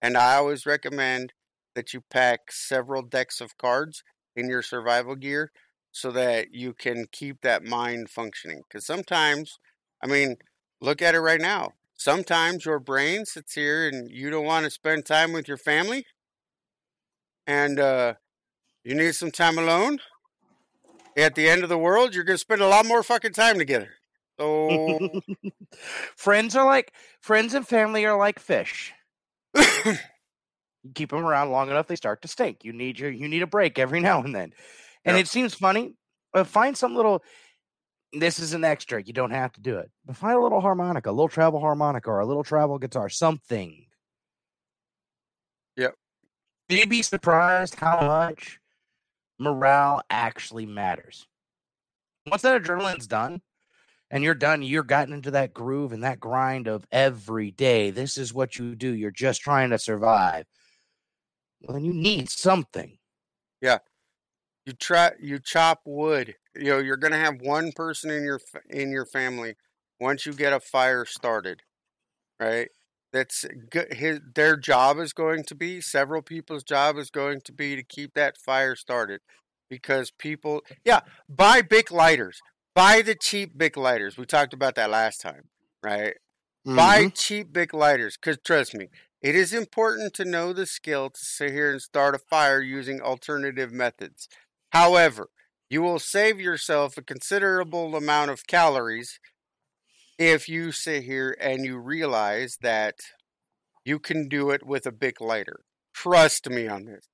[0.00, 1.32] And I always recommend
[1.74, 4.02] that you pack several decks of cards
[4.34, 5.52] in your survival gear
[5.92, 8.62] so that you can keep that mind functioning.
[8.68, 9.58] Because sometimes,
[10.02, 10.36] I mean,
[10.80, 11.72] look at it right now.
[11.94, 16.04] Sometimes your brain sits here and you don't want to spend time with your family
[17.46, 18.14] and uh,
[18.84, 19.98] you need some time alone.
[21.16, 23.58] At the end of the world, you're going to spend a lot more fucking time
[23.58, 23.90] together.
[24.40, 25.20] So,
[26.16, 28.92] friends are like friends and family are like fish.
[29.54, 29.96] you
[30.94, 32.64] keep them around long enough, they start to stink.
[32.64, 34.52] You need your you need a break every now and then.
[35.04, 35.24] And Yep.
[35.24, 35.94] it seems funny.
[36.32, 37.22] But find some little.
[38.14, 39.02] This is an extra.
[39.02, 39.90] You don't have to do it.
[40.04, 43.86] But find a little harmonica, a little travel harmonica, or a little travel guitar, something.
[45.76, 45.94] Yep.
[46.68, 48.58] You'd be surprised how much
[49.42, 51.26] morale actually matters.
[52.26, 53.42] Once that adrenaline's done,
[54.10, 57.90] and you're done, you're gotten into that groove and that grind of every day.
[57.90, 58.92] This is what you do.
[58.92, 60.44] You're just trying to survive.
[61.62, 62.98] Well, then you need something.
[63.60, 63.78] Yeah.
[64.66, 68.40] You try you chop wood you know you're going to have one person in your
[68.70, 69.54] in your family
[70.00, 71.62] once you get a fire started
[72.40, 72.68] right
[73.12, 77.52] that's good his their job is going to be several people's job is going to
[77.52, 79.20] be to keep that fire started
[79.68, 82.40] because people yeah buy big lighters
[82.74, 85.44] buy the cheap big lighters we talked about that last time
[85.82, 86.14] right
[86.64, 87.08] Buy mm-hmm.
[87.14, 88.88] cheap big lighters, because trust me,
[89.20, 93.00] it is important to know the skill to sit here and start a fire using
[93.00, 94.28] alternative methods.
[94.70, 95.30] However,
[95.68, 99.18] you will save yourself a considerable amount of calories
[100.18, 102.96] if you sit here and you realize that
[103.84, 105.60] you can do it with a big lighter.
[105.94, 107.08] Trust me on this.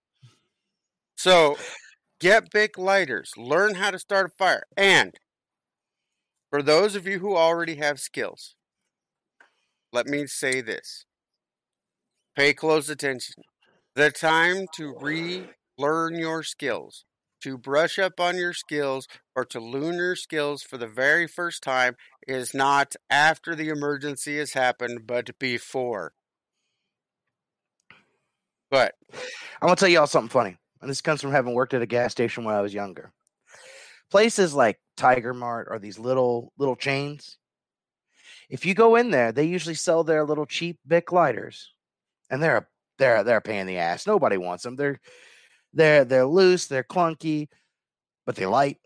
[1.16, 1.56] So,
[2.20, 5.14] get big lighters, learn how to start a fire, and
[6.50, 8.54] for those of you who already have skills,
[9.92, 11.04] let me say this.
[12.36, 13.42] Pay close attention.
[13.94, 17.04] The time to relearn your skills,
[17.42, 21.62] to brush up on your skills, or to learn your skills for the very first
[21.62, 21.96] time
[22.26, 26.12] is not after the emergency has happened, but before.
[28.70, 30.56] But I'm gonna tell y'all something funny.
[30.80, 33.12] And this comes from having worked at a gas station when I was younger.
[34.10, 37.38] Places like Tiger Mart or these little little chains.
[38.48, 41.72] If you go in there, they usually sell their little cheap Bic lighters,
[42.30, 42.66] and they're a,
[42.98, 44.06] they're they're a pain in the ass.
[44.06, 44.76] Nobody wants them.
[44.76, 45.00] They're
[45.72, 47.48] they're they're loose, they're clunky,
[48.26, 48.78] but they light.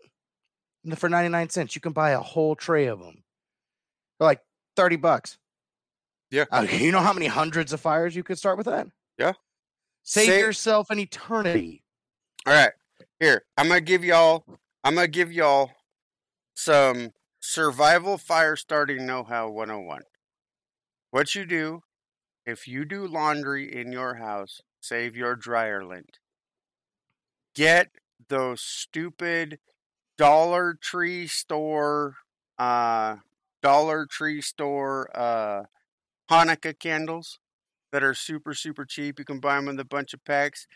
[0.83, 3.23] And for ninety nine cents, you can buy a whole tray of them.
[4.19, 4.41] They're like
[4.75, 5.37] thirty bucks.
[6.31, 6.45] Yeah.
[6.51, 8.87] Uh, you know how many hundreds of fires you could start with that?
[9.17, 9.33] Yeah.
[10.03, 11.83] Save Say- yourself an eternity.
[12.45, 12.71] All right.
[13.19, 14.43] Here, I'm going to give y'all
[14.83, 15.71] I'm to give y'all
[16.55, 20.01] some survival fire starting know-how 101.
[21.11, 21.83] What you do
[22.45, 26.19] if you do laundry in your house, save your dryer lint.
[27.55, 27.91] Get
[28.29, 29.59] those stupid
[30.17, 32.15] Dollar Tree store
[32.57, 33.17] uh
[33.61, 35.63] Dollar Tree store uh
[36.29, 37.39] Hanukkah candles
[37.91, 39.19] that are super super cheap.
[39.19, 40.67] You can buy them in a bunch of packs.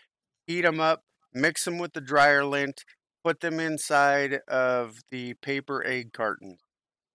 [0.46, 2.84] Heat them up, mix them with the dryer lint,
[3.24, 6.58] put them inside of the paper egg carton.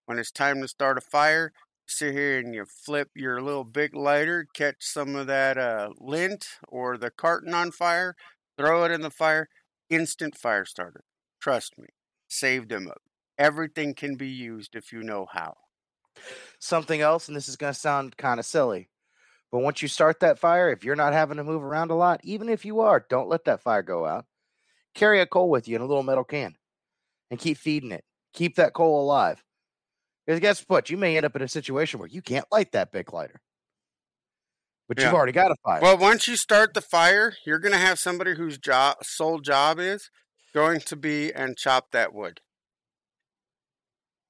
[0.06, 1.52] When it's time to start a fire,
[1.86, 6.46] sit here and you flip your little Bic lighter, catch some of that uh, lint
[6.68, 8.16] or the carton on fire,
[8.62, 9.48] throw it in the fire,
[9.90, 11.02] instant fire starter.
[11.40, 11.88] Trust me,
[12.28, 13.02] save them up.
[13.36, 15.54] Everything can be used if you know how.
[16.58, 18.88] something else, and this is going to sound kind of silly,
[19.50, 22.20] but once you start that fire, if you're not having to move around a lot,
[22.22, 24.26] even if you are, don't let that fire go out.
[24.94, 26.54] Carry a coal with you in a little metal can
[27.30, 28.04] and keep feeding it.
[28.32, 29.42] Keep that coal alive.
[30.26, 30.88] Because guess what?
[30.88, 33.40] You may end up in a situation where you can't light that big lighter,
[34.96, 35.80] but you've already got a fire.
[35.80, 39.78] Well, once you start the fire, you're going to have somebody whose job, sole job
[39.78, 40.10] is
[40.54, 42.40] going to be and chop that wood.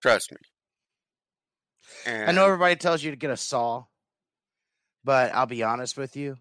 [0.00, 0.38] Trust me.
[2.06, 3.84] And I know everybody tells you to get a saw,
[5.04, 6.36] but I'll be honest with you.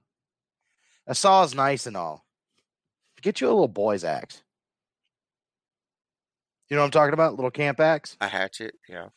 [1.07, 2.25] A saw is nice and all.
[3.21, 4.41] Get you a little boy's axe.
[6.69, 7.35] You know what I'm talking about?
[7.35, 8.17] Little camp axe.
[8.21, 9.09] a hatchet, yeah.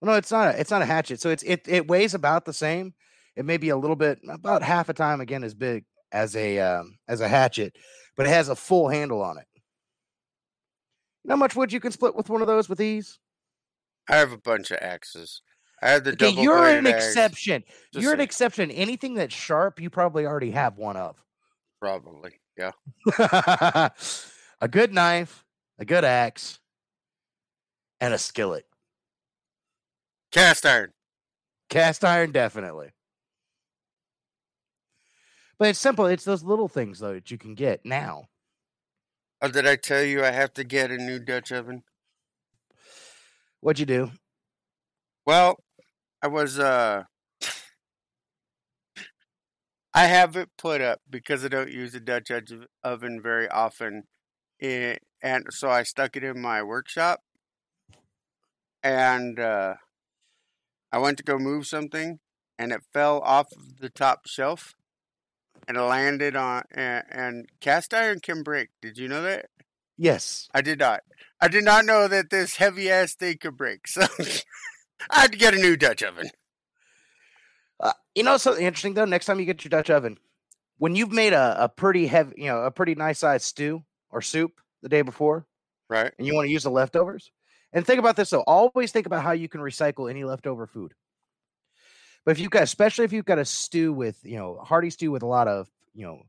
[0.00, 0.54] Well, no, it's not.
[0.54, 1.20] A, it's not a hatchet.
[1.20, 2.94] So it's it it weighs about the same.
[3.40, 6.58] It may be a little bit, about half a time again as big as a
[6.58, 7.74] um, as a hatchet,
[8.14, 9.46] but it has a full handle on it.
[11.26, 13.18] How much wood you can split with one of those with ease?
[14.10, 15.40] I have a bunch of axes.
[15.80, 17.64] I have the Okay, double you're an axe, exception.
[17.94, 18.70] just You're an exception.
[18.70, 21.16] Anything that's sharp, you probably already have one of.
[21.80, 22.72] Probably, yeah.
[24.60, 25.46] a good knife,
[25.78, 26.58] a good axe,
[28.02, 28.66] and a skillet.
[30.30, 30.92] Cast iron.
[31.70, 32.90] Cast iron, definitely.
[35.60, 36.06] But it's simple.
[36.06, 38.28] It's those little things though that you can get now.
[39.42, 41.82] Oh, did I tell you I have to get a new Dutch oven?
[43.60, 44.12] What'd you do?
[45.26, 45.58] Well,
[46.22, 47.04] I was uh
[49.92, 52.30] I have it put up because I don't use a Dutch
[52.82, 54.04] oven very often.
[54.62, 57.20] eh, and so I stuck it in my workshop.
[58.82, 59.74] And uh
[60.90, 62.20] I went to go move something
[62.58, 64.74] and it fell off the top shelf
[65.76, 68.70] and landed on and, and cast iron can break.
[68.82, 69.46] Did you know that?
[69.96, 70.48] Yes.
[70.52, 71.00] I did not.
[71.40, 73.86] I did not know that this heavy ass thing could break.
[73.86, 74.02] So
[75.10, 76.30] I had to get a new Dutch oven.
[77.78, 79.04] Uh, you know something interesting though.
[79.04, 80.18] Next time you get your Dutch oven,
[80.78, 84.20] when you've made a, a pretty heavy, you know, a pretty nice sized stew or
[84.20, 84.52] soup
[84.82, 85.46] the day before,
[85.88, 86.12] Right.
[86.18, 87.30] and you want to use the leftovers,
[87.72, 88.42] and think about this though.
[88.46, 90.92] Always think about how you can recycle any leftover food.
[92.30, 95.10] But if you've got, especially if you've got a stew with, you know, hearty stew
[95.10, 96.22] with a lot of, you know,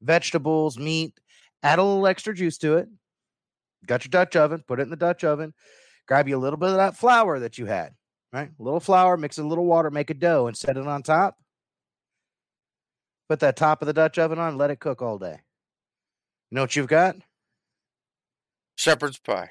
[0.00, 1.18] vegetables, meat,
[1.64, 2.88] add a little extra juice to it.
[3.84, 5.52] Got your Dutch oven, put it in the Dutch oven,
[6.06, 7.94] grab you a little bit of that flour that you had,
[8.32, 8.50] right?
[8.56, 11.36] A little flour, mix a little water, make a dough, and set it on top.
[13.28, 15.40] Put that top of the Dutch oven on, let it cook all day.
[16.52, 17.16] You know what you've got?
[18.76, 19.50] Shepherd's pie.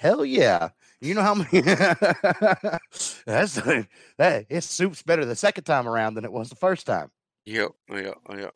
[0.00, 0.70] Hell yeah.
[1.02, 2.80] You know how many that's
[3.26, 7.10] that its soup's better the second time around than it was the first time.
[7.44, 7.72] Yep.
[7.90, 8.14] Yep.
[8.34, 8.54] Yep.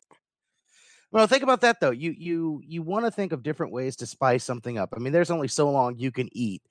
[1.11, 1.91] Well, think about that though.
[1.91, 4.89] You you you want to think of different ways to spice something up.
[4.95, 6.63] I mean, there's only so long you can eat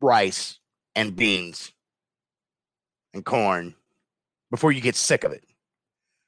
[0.00, 0.60] rice
[0.94, 1.72] and beans
[3.12, 3.74] and corn
[4.52, 5.44] before you get sick of it.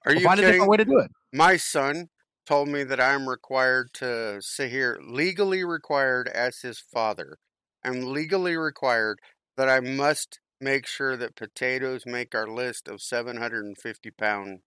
[0.05, 1.13] Are Or you find a different way to do it.
[1.33, 2.09] My son
[2.47, 7.39] told me that I'm required to sit here, legally required as his father.
[7.85, 9.21] I'm legally required
[9.57, 14.61] that I must make sure that potatoes make our list of 750 pound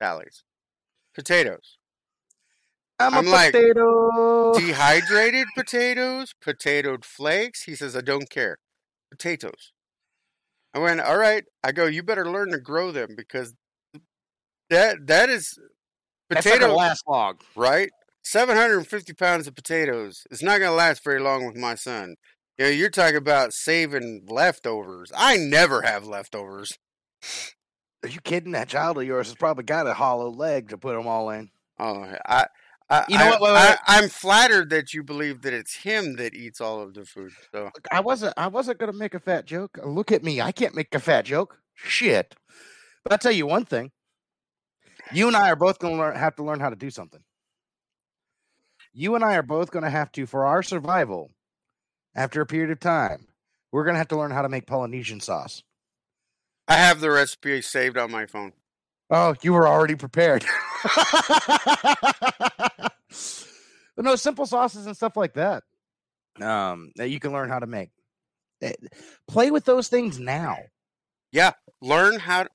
[0.00, 0.42] tallies.
[1.14, 1.78] Potatoes.
[2.98, 4.52] I'm, I'm a like, potato.
[4.54, 7.64] Dehydrated potatoes, potatoed flakes.
[7.64, 8.58] He says, I don't care.
[9.10, 9.72] Potatoes.
[10.74, 11.44] I went, all right.
[11.62, 13.54] I go, you better learn to grow them because
[14.70, 15.58] that that is
[16.34, 17.38] That's not potato last long.
[17.56, 17.90] right?
[18.24, 20.24] 750 pounds of potatoes.
[20.30, 22.14] It's not going to last very long with my son.
[22.58, 25.10] You know, you're talking about saving leftovers.
[25.16, 26.78] I never have leftovers.
[28.04, 28.52] Are you kidding?
[28.52, 31.50] That child of yours has probably got a hollow leg to put them all in.
[31.78, 32.46] Oh, I,
[32.90, 33.40] I, You know I, what?
[33.40, 33.78] Wait, wait, I, wait.
[33.86, 37.32] I'm flattered that you believe that it's him that eats all of the food.
[37.52, 39.78] So, Look, I wasn't I wasn't gonna make a fat joke.
[39.84, 40.40] Look at me.
[40.40, 41.58] I can't make a fat joke.
[41.74, 42.34] Shit.
[43.02, 43.90] But I'll tell you one thing.
[45.14, 47.20] You and I are both gonna have to learn how to do something.
[48.94, 51.30] You and I are both gonna have to, for our survival,
[52.14, 53.26] after a period of time,
[53.70, 55.62] we're gonna have to learn how to make Polynesian sauce.
[56.68, 58.52] I have the recipe saved on my phone.
[59.10, 60.44] Oh, you were already prepared.
[60.84, 62.92] but
[63.98, 65.64] no, simple sauces and stuff like that.
[66.40, 67.90] Um, that you can learn how to make.
[68.62, 68.72] Eh,
[69.28, 70.56] Play with those things now.
[71.30, 72.50] Yeah, learn how to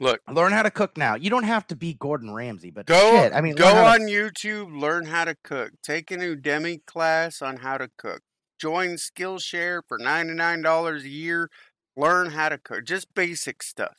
[0.00, 0.20] look.
[0.30, 1.14] Learn how to cook now.
[1.14, 4.02] You don't have to be Gordon Ramsay, but Go, shit, I mean, go how to-
[4.02, 5.72] on YouTube, learn how to cook.
[5.82, 8.22] Take an Udemy class on how to cook.
[8.60, 11.50] Join Skillshare for $99 a year.
[11.96, 12.84] Learn how to cook.
[12.84, 13.96] Just basic stuff.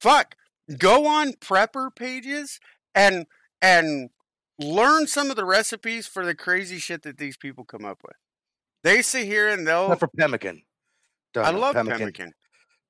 [0.00, 0.34] Fuck.
[0.78, 2.58] Go on prepper pages
[2.94, 3.26] and
[3.60, 4.10] and
[4.58, 8.16] learn some of the recipes for the crazy shit that these people come up with.
[8.82, 10.62] They sit here and they'll Except for pemmican.
[11.34, 12.12] Don't I love pemmican.
[12.12, 12.32] pemmican.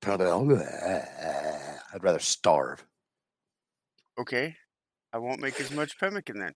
[1.92, 2.84] I'd rather starve.
[4.18, 4.56] Okay.
[5.12, 6.54] I won't make as much pemmican then.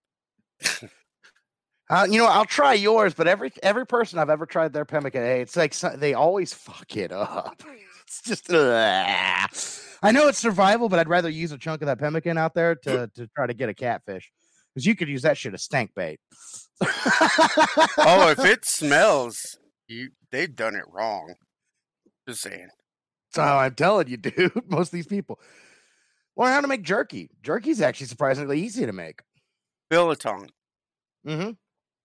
[1.91, 5.23] Uh, you know, I'll try yours, but every every person I've ever tried their pemmican,
[5.23, 7.63] hey, it's like so- they always fuck it up.
[8.07, 9.51] It's just, ugh.
[10.03, 12.75] I know it's survival, but I'd rather use a chunk of that pemmican out there
[12.75, 14.31] to to try to get a catfish
[14.73, 16.21] because you could use that shit as stank bait.
[16.83, 19.57] Oh, if it smells,
[19.89, 21.35] you they've done it wrong.
[22.29, 22.69] Just saying.
[23.35, 25.41] So I'm telling you, dude, most of these people
[26.37, 27.31] learn how to make jerky.
[27.43, 29.23] Jerky's actually surprisingly easy to make.
[29.91, 30.51] Biltong.
[31.27, 31.51] Mm-hmm.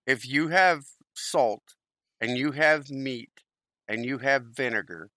[0.07, 1.75] If you have salt
[2.19, 3.29] and you have meat
[3.87, 5.11] and you have vinegar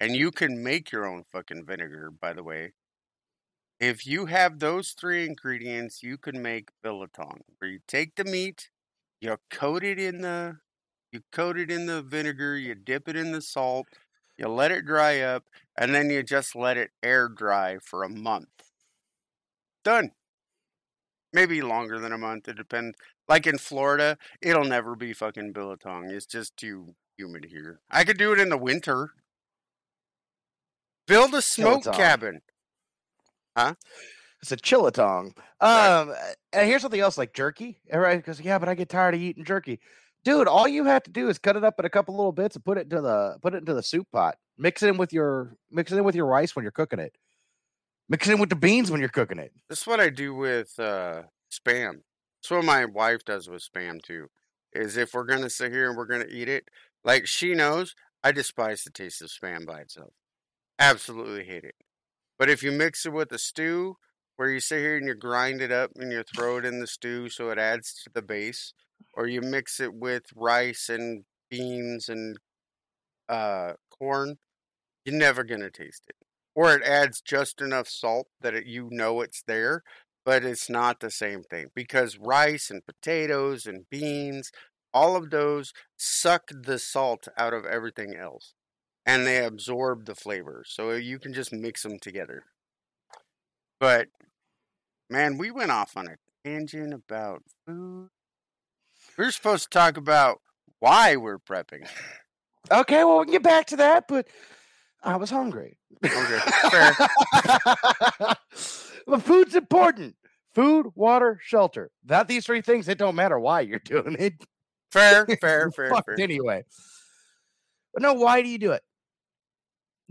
[0.00, 2.72] and you can make your own fucking vinegar, by the way.
[3.78, 7.40] If you have those three ingredients, you can make biltong.
[7.58, 8.68] Where you take the meat,
[9.20, 10.58] you coat it in the
[11.12, 13.86] you coat it in the vinegar, you dip it in the salt,
[14.36, 15.44] you let it dry up,
[15.76, 18.48] and then you just let it air dry for a month.
[19.84, 20.12] Done.
[21.32, 22.48] Maybe longer than a month.
[22.48, 22.96] It depends.
[23.28, 26.10] Like in Florida, it'll never be fucking biltong.
[26.10, 27.80] It's just too humid here.
[27.90, 29.10] I could do it in the winter.
[31.06, 31.94] Build a smoke Biltong.
[31.94, 32.40] cabin.
[33.56, 33.74] Huh?
[34.40, 35.36] It's a chillatong.
[35.60, 36.12] Um,
[36.52, 37.78] and here's something else like jerky.
[37.88, 39.78] Everybody goes, yeah, but I get tired of eating jerky.
[40.24, 42.54] Dude, all you have to do is cut it up in a couple little bits
[42.54, 44.36] and put it into the put it into the soup pot.
[44.56, 47.16] Mix it in with your mix it in with your rice when you're cooking it.
[48.08, 49.52] Mix it in with the beans when you're cooking it.
[49.68, 52.02] This is what I do with uh, spam.
[52.40, 54.28] That's what my wife does with spam too.
[54.72, 56.68] Is if we're gonna sit here and we're gonna eat it,
[57.04, 60.12] like she knows, I despise the taste of spam by itself.
[60.78, 61.74] Absolutely hate it.
[62.38, 63.96] But if you mix it with a stew,
[64.36, 66.86] where you sit here and you grind it up and you throw it in the
[66.86, 68.72] stew so it adds to the base,
[69.14, 72.38] or you mix it with rice and beans and
[73.28, 74.36] uh, corn,
[75.04, 76.16] you're never gonna taste it.
[76.54, 79.82] Or it adds just enough salt that it, you know it's there,
[80.24, 84.50] but it's not the same thing because rice and potatoes and beans,
[84.94, 88.54] all of those suck the salt out of everything else,
[89.06, 90.62] and they absorb the flavor.
[90.66, 92.44] So you can just mix them together.
[93.82, 94.06] But
[95.10, 96.14] man, we went off on a
[96.48, 98.10] tangent about food.
[99.18, 100.40] We were supposed to talk about
[100.78, 101.88] why we're prepping.
[102.70, 104.28] Okay, well we can get back to that, but
[105.02, 105.78] I was hungry.
[106.04, 106.38] Okay,
[106.70, 106.94] fair.
[109.04, 110.14] but food's important.
[110.54, 111.90] Food, water, shelter.
[112.04, 114.34] That these three things, it don't matter why you're doing it.
[114.92, 116.20] Fair, fair, fair, fair.
[116.20, 116.62] anyway.
[117.92, 118.82] But no, why do you do it?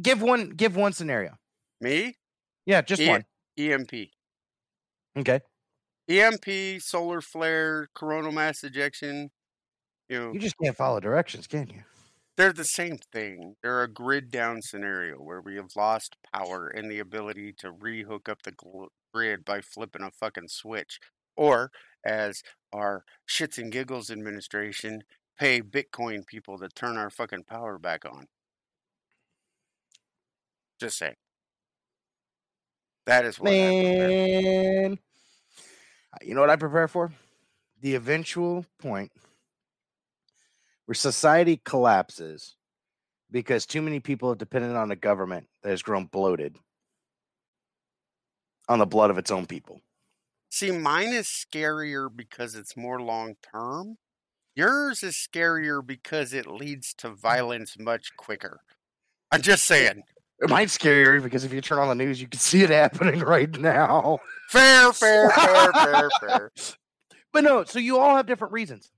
[0.01, 1.37] Give one give one scenario.
[1.79, 2.17] Me?
[2.65, 3.23] Yeah, just E- one.
[3.57, 3.91] EMP.
[5.17, 5.41] Okay.
[6.09, 9.29] EMP, solar flare, coronal mass ejection.
[10.09, 11.83] You know, You just can't follow directions, can you?
[12.37, 13.55] they're the same thing.
[13.61, 18.27] They're a grid down scenario where we have lost power and the ability to rehook
[18.27, 18.53] up the
[19.13, 20.99] grid by flipping a fucking switch.
[21.37, 21.71] Or,
[22.03, 22.41] as
[22.73, 25.03] our shits and giggles administration
[25.39, 28.25] pay Bitcoin people to turn our fucking power back on.
[30.79, 31.15] Just saying.
[33.11, 34.93] That is what Man.
[34.93, 37.11] Uh, You know what I prepare for?
[37.81, 39.11] The eventual point
[40.85, 42.55] where society collapses
[43.29, 46.55] because too many people have depended on a government that has grown bloated
[48.69, 49.81] on the blood of its own people.
[50.49, 53.97] See, mine is scarier because it's more long term.
[54.55, 58.61] Yours is scarier because it leads to violence much quicker.
[59.33, 60.03] I'm just saying.
[60.47, 63.51] Mine's you because if you turn on the news, you can see it happening right
[63.59, 64.19] now.
[64.49, 66.51] Fair, fair, fair, fair, fair.
[67.31, 68.91] But no, so you all have different reasons,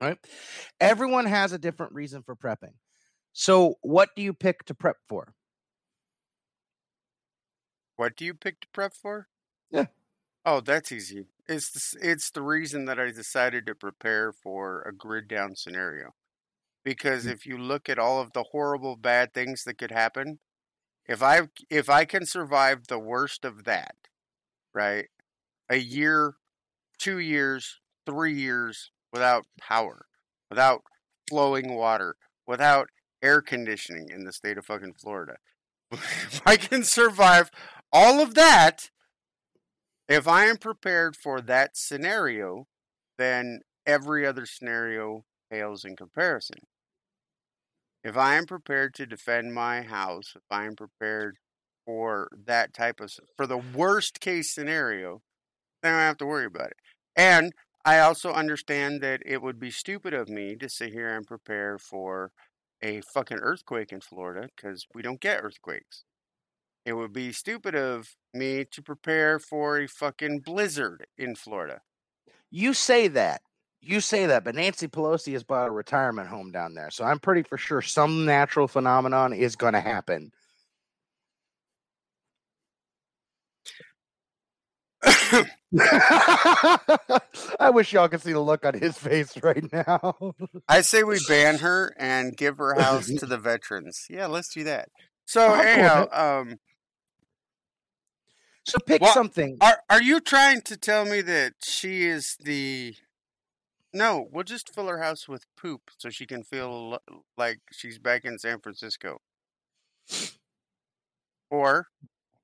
[0.00, 0.18] right?
[0.80, 2.74] Everyone has a different reason for prepping.
[3.32, 5.34] So, what do you pick to prep for?
[7.96, 9.28] What do you pick to prep for?
[9.70, 9.86] Yeah.
[10.44, 11.26] Oh, that's easy.
[11.48, 16.14] It's the, it's the reason that I decided to prepare for a grid down scenario.
[16.84, 17.32] Because Mm.
[17.32, 20.38] if you look at all of the horrible bad things that could happen,
[21.06, 23.94] if I if I can survive the worst of that,
[24.74, 25.06] right?
[25.68, 26.34] A year,
[26.98, 30.06] 2 years, 3 years without power,
[30.48, 30.82] without
[31.28, 32.88] flowing water, without
[33.22, 35.36] air conditioning in the state of fucking Florida.
[35.92, 37.50] if I can survive
[37.92, 38.90] all of that,
[40.08, 42.66] if I am prepared for that scenario,
[43.18, 46.58] then every other scenario pales in comparison.
[48.02, 51.36] If I am prepared to defend my house, if I am prepared
[51.84, 55.22] for that type of for the worst case scenario,
[55.82, 56.76] then I don't have to worry about it.
[57.16, 57.52] And
[57.84, 61.78] I also understand that it would be stupid of me to sit here and prepare
[61.78, 62.32] for
[62.82, 66.04] a fucking earthquake in Florida because we don't get earthquakes.
[66.84, 71.80] It would be stupid of me to prepare for a fucking blizzard in Florida.
[72.50, 73.42] You say that.
[73.82, 76.90] You say that, but Nancy Pelosi has bought a retirement home down there.
[76.90, 80.32] So I'm pretty for sure some natural phenomenon is going to happen.
[87.58, 90.34] I wish y'all could see the look on his face right now.
[90.68, 94.06] I say we ban her and give her house to the veterans.
[94.10, 94.88] Yeah, let's do that.
[95.26, 96.58] So I'm anyhow, um,
[98.64, 99.56] so pick Well, something.
[99.60, 102.94] are are you trying to tell me that she is the?
[103.92, 107.98] No, we'll just fill her house with poop so she can feel l- like she's
[107.98, 109.20] back in San Francisco.
[111.50, 111.88] Or,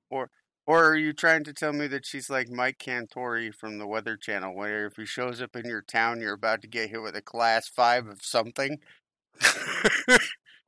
[0.09, 0.29] or,
[0.65, 4.17] or are you trying to tell me that she's like Mike Cantore from the Weather
[4.17, 7.15] Channel, where if he shows up in your town, you're about to get hit with
[7.15, 8.79] a class five of something?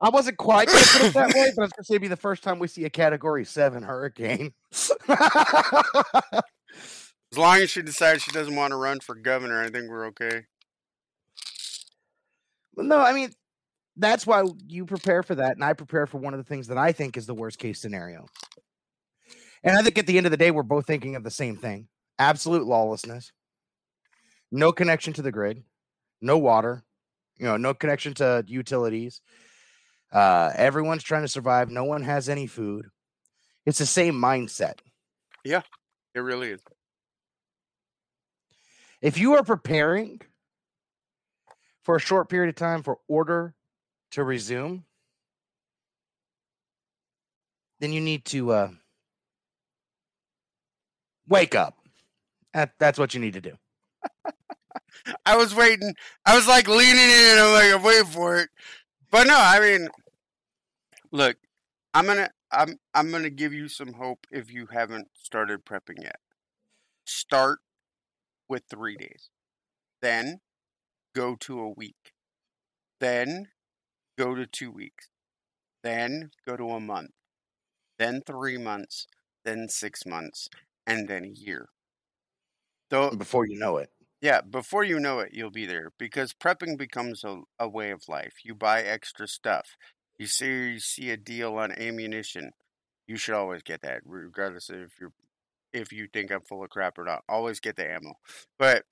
[0.02, 1.94] I wasn't quite going to put it that way, but I was going to say
[1.94, 4.54] it'd be the first time we see a Category Seven hurricane.
[7.32, 10.06] As long as she decides she doesn't want to run for governor, I think we're
[10.06, 10.46] okay.
[12.82, 13.30] No, I mean
[13.96, 16.78] that's why you prepare for that, and I prepare for one of the things that
[16.78, 18.26] I think is the worst case scenario.
[19.62, 21.56] And I think at the end of the day, we're both thinking of the same
[21.56, 23.32] thing absolute lawlessness,
[24.50, 25.62] no connection to the grid,
[26.20, 26.82] no water,
[27.38, 29.20] you know, no connection to utilities.
[30.12, 31.70] Uh, everyone's trying to survive.
[31.70, 32.86] No one has any food.
[33.64, 34.78] It's the same mindset.
[35.44, 35.62] Yeah,
[36.14, 36.60] it really is.
[39.00, 40.20] If you are preparing
[41.82, 43.54] for a short period of time for order
[44.12, 44.84] to resume,
[47.80, 48.70] then you need to uh,
[51.28, 51.76] wake up.
[52.52, 53.56] That, that's what you need to do.
[55.26, 55.94] I was waiting.
[56.26, 57.38] I was like leaning in.
[57.38, 58.50] I'm like, I'm waiting for it.
[59.10, 59.88] But no, I mean,
[61.10, 61.36] look,
[61.94, 66.18] I'm gonna, I'm, I'm gonna give you some hope if you haven't started prepping yet.
[67.04, 67.60] Start
[68.48, 69.30] with three days,
[70.02, 70.40] then
[71.14, 72.12] go to a week,
[73.00, 73.48] then
[74.18, 75.08] go to two weeks,
[75.82, 77.12] then go to a month,
[77.98, 79.06] then three months,
[79.44, 80.48] then six months,
[80.86, 81.68] and then a year.
[82.90, 83.90] Though Before you know it.
[84.20, 88.08] yeah, before you know it, you'll be there because prepping becomes a, a way of
[88.08, 88.34] life.
[88.44, 89.76] You buy extra stuff.
[90.18, 92.52] You see, you see a deal on ammunition.
[93.06, 95.12] You should always get that, regardless of if you're
[95.72, 97.22] if you think I'm full of crap or not.
[97.28, 98.14] Always get the ammo.
[98.58, 98.84] But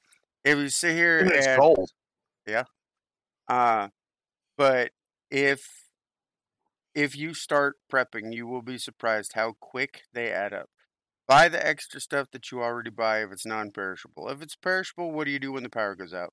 [0.44, 1.90] if you sit here Even it's and cold.
[3.48, 3.88] Uh,
[4.56, 4.92] but
[5.30, 5.88] if
[6.94, 10.68] if you start prepping, you will be surprised how quick they add up.
[11.26, 14.28] Buy the extra stuff that you already buy if it's non-perishable.
[14.30, 16.32] If it's perishable, what do you do when the power goes out?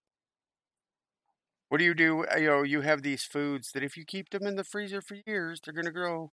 [1.69, 2.25] What do you do?
[2.27, 5.01] uh, You know, you have these foods that if you keep them in the freezer
[5.01, 6.31] for years, they're gonna grow,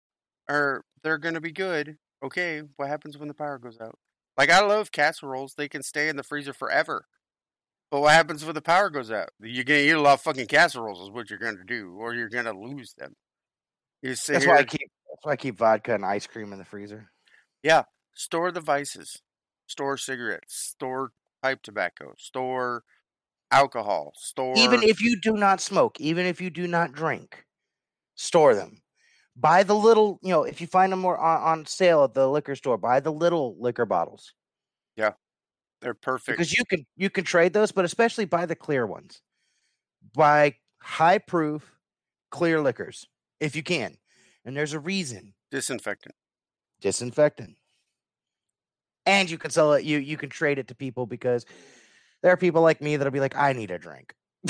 [0.49, 1.99] or they're gonna be good.
[2.23, 3.99] Okay, what happens when the power goes out?
[4.37, 7.07] Like I love casseroles; they can stay in the freezer forever.
[7.93, 9.29] But what happens when the power goes out?
[9.39, 12.31] You're gonna eat a lot of fucking casseroles, is what you're gonna do, or you're
[12.31, 13.15] gonna lose them.
[14.01, 14.91] You sit That's here, why I keep.
[15.11, 17.11] That's why I keep vodka and ice cream in the freezer.
[17.63, 17.83] Yeah,
[18.15, 19.21] store the vices,
[19.67, 21.13] store cigarettes, store
[21.43, 22.85] pipe tobacco, store
[23.51, 27.45] alcohol, store Even if you do not smoke, even if you do not drink,
[28.15, 28.81] store them.
[29.37, 32.27] Buy the little, you know, if you find them more on, on sale at the
[32.27, 34.33] liquor store, buy the little liquor bottles
[35.83, 36.39] they're perfect.
[36.39, 39.21] because you can you can trade those, but especially buy the clear ones.
[40.15, 41.71] Buy high proof
[42.31, 43.07] clear liquors
[43.41, 43.97] if you can,
[44.45, 45.35] and there's a reason.
[45.51, 46.15] Disinfectant.
[46.81, 47.57] Disinfectant,
[49.07, 49.85] and you can sell it.
[49.85, 51.45] You you can trade it to people because
[52.23, 54.15] there are people like me that'll be like, I need a drink.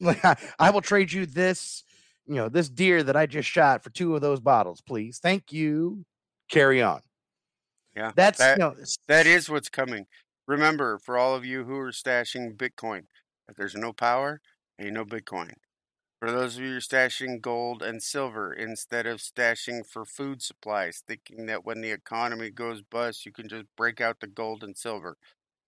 [0.00, 1.84] like I, I will trade you this,
[2.26, 5.18] you know, this deer that I just shot for two of those bottles, please.
[5.22, 6.04] Thank you.
[6.50, 7.00] Carry on.
[7.96, 10.06] Yeah, That's that- s- That is what's coming.
[10.46, 13.06] Remember, for all of you who are stashing Bitcoin,
[13.48, 14.40] if there's no power,
[14.78, 15.54] ain't no Bitcoin.
[16.20, 20.42] For those of you who are stashing gold and silver instead of stashing for food
[20.42, 24.62] supplies, thinking that when the economy goes bust, you can just break out the gold
[24.64, 25.16] and silver.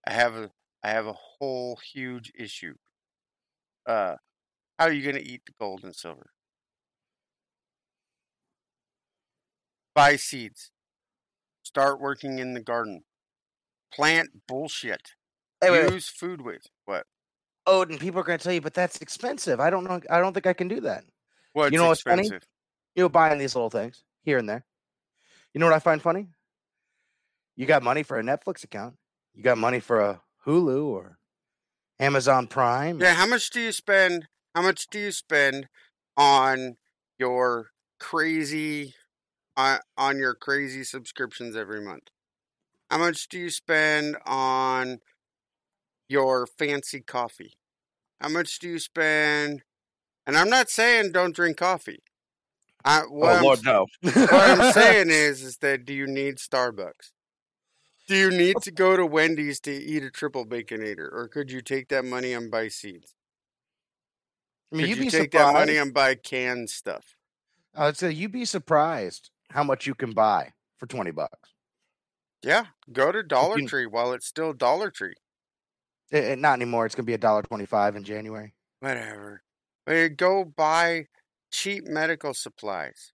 [0.06, 0.52] I have a
[0.82, 2.76] I have a whole huge issue.
[3.86, 4.16] Uh,
[4.78, 6.30] how are you going to eat the gold and silver?
[9.94, 10.70] Buy seeds.
[11.66, 13.02] Start working in the garden.
[13.92, 15.14] Plant bullshit.
[15.60, 15.94] Hey, wait, wait.
[15.94, 16.70] Use food waste.
[16.84, 17.06] What?
[17.66, 19.58] Oh, Odin, people are going to tell you, but that's expensive.
[19.58, 20.00] I don't know.
[20.08, 21.02] I don't think I can do that.
[21.54, 22.20] What's know what's funny?
[22.20, 22.46] expensive?
[22.94, 24.64] You know, buying these little things here and there.
[25.52, 26.28] You know what I find funny?
[27.56, 28.94] You got money for a Netflix account.
[29.34, 31.18] You got money for a Hulu or
[31.98, 33.00] Amazon Prime.
[33.00, 34.28] Yeah, how much do you spend?
[34.54, 35.66] How much do you spend
[36.16, 36.76] on
[37.18, 38.94] your crazy
[39.56, 42.08] on on your crazy subscriptions every month?
[42.90, 44.98] How much do you spend on
[46.08, 47.54] your fancy coffee?
[48.20, 49.62] How much do you spend?
[50.26, 52.00] And I'm not saying don't drink coffee.
[52.84, 53.86] I, what, oh, I'm, Oh, no.
[54.12, 57.10] what I'm saying is, is that do you need Starbucks?
[58.08, 61.60] Do you need to go to Wendy's to eat a triple baconator, or could you
[61.60, 63.14] take that money and buy seeds?
[64.72, 65.48] I mean, Could you'd you be take surprised.
[65.56, 67.16] that money and buy canned stuff?
[67.74, 71.50] I'd say you'd be surprised how much you can buy for twenty bucks.
[72.42, 75.14] Yeah, go to Dollar Tree while it's still Dollar Tree.
[76.12, 76.86] Eh, eh, not anymore.
[76.86, 78.54] It's gonna be a dollar twenty-five in January.
[78.80, 79.42] Whatever.
[79.84, 81.06] But go buy
[81.50, 83.12] cheap medical supplies,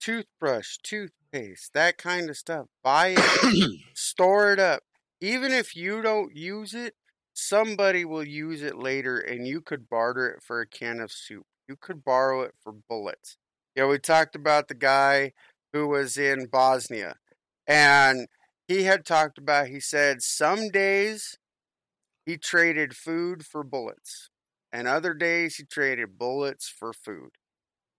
[0.00, 2.66] toothbrush, toothpaste, that kind of stuff.
[2.82, 4.82] Buy it, store it up.
[5.20, 6.94] Even if you don't use it,
[7.32, 11.46] somebody will use it later, and you could barter it for a can of soup.
[11.68, 13.38] You could borrow it for bullets.
[13.78, 15.34] Yeah, we talked about the guy
[15.72, 17.16] who was in Bosnia,
[17.66, 18.28] and
[18.68, 19.68] he had talked about.
[19.68, 21.38] He said some days
[22.26, 24.30] he traded food for bullets,
[24.72, 27.32] and other days he traded bullets for food.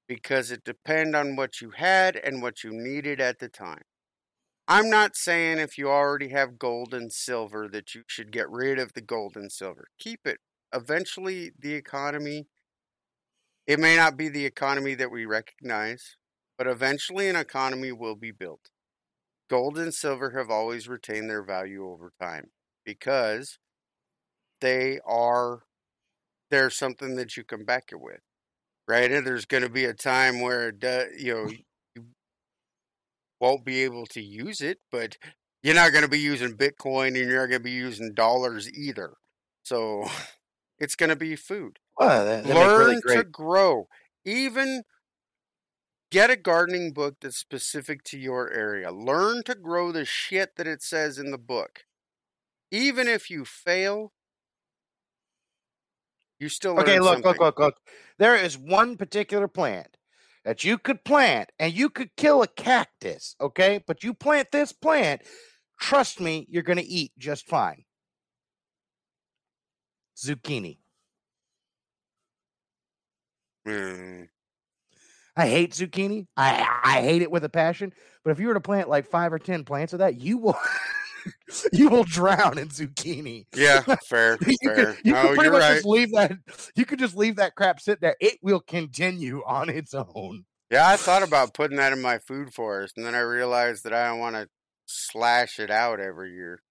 [0.07, 3.84] because it depended on what you had and what you needed at the time.
[4.67, 8.80] I'm not saying if you already have gold and silver that you should get rid
[8.80, 9.88] of the gold and silver.
[9.99, 10.39] Keep it.
[10.73, 12.47] Eventually, the economy,
[13.70, 16.17] it may not be the economy that we recognize,
[16.57, 18.70] but eventually an economy will be built.
[19.49, 22.49] Gold and silver have always retained their value over time
[22.84, 23.59] because
[24.59, 25.61] they are,
[26.51, 28.20] they're something that you can back it with
[28.89, 29.11] right?
[29.11, 30.74] And there's going to be a time where
[31.17, 31.49] you know
[31.95, 32.05] you
[33.39, 35.15] won't be able to use it, but
[35.63, 38.70] you're not going to be using Bitcoin and you're not going to be using dollars
[38.74, 39.13] either.
[39.63, 40.05] So
[40.80, 41.78] it's going to be food.
[42.00, 43.88] Well, Learn really to grow.
[44.24, 44.84] Even
[46.12, 48.91] get a gardening book that's specific to your area.
[48.91, 51.86] Learn to grow the shit that it says in the book.
[52.72, 54.14] Even if you fail,
[56.39, 57.32] you still Okay, look, something.
[57.32, 57.76] look, look, look.
[58.18, 59.97] There is one particular plant
[60.45, 63.84] that you could plant and you could kill a cactus, okay?
[63.86, 65.22] But you plant this plant,
[65.82, 67.84] trust me, you're going to eat just fine.
[70.18, 70.78] Zucchini.
[73.70, 74.24] Hmm.
[75.36, 76.28] I hate zucchini.
[76.36, 77.93] I I hate it with a passion.
[78.24, 80.57] But if you were to plant like five or ten plants of that, you will
[81.74, 83.45] you will drown in zucchini.
[83.55, 84.76] Yeah, fair, you fair.
[84.76, 85.74] could, you no, could pretty much right.
[85.76, 86.34] just leave that.
[86.76, 88.15] You could just leave that crap sit there.
[88.20, 90.45] It will continue on its own.
[90.70, 93.93] Yeah, I thought about putting that in my food forest, and then I realized that
[93.93, 94.47] I don't want to
[94.86, 96.61] slash it out every year.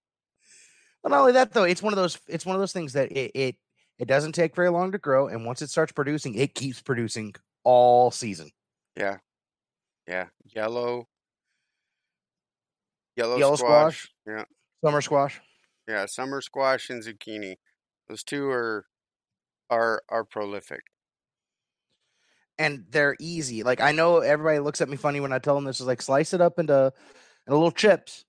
[1.01, 2.17] But not only that, though, it's one of those.
[2.27, 3.55] It's one of those things that it it
[3.99, 7.35] it doesn't take very long to grow, and once it starts producing, it keeps producing
[7.63, 8.49] all season.
[8.95, 9.17] Yeah,
[10.07, 10.27] yeah.
[10.55, 11.07] Yellow,
[13.15, 14.03] yellow, Yellow squash.
[14.03, 14.09] squash.
[14.25, 14.43] Yeah,
[14.83, 15.41] Summer squash.
[15.87, 16.05] yeah.
[16.05, 17.55] Summer squash and zucchini.
[18.07, 18.85] Those two are
[19.69, 20.81] are are prolific.
[22.57, 23.63] and they're easy.
[23.63, 26.01] Like I know everybody looks at me funny when I tell them this is like
[26.01, 26.91] slice it up into,
[27.47, 28.25] into little chips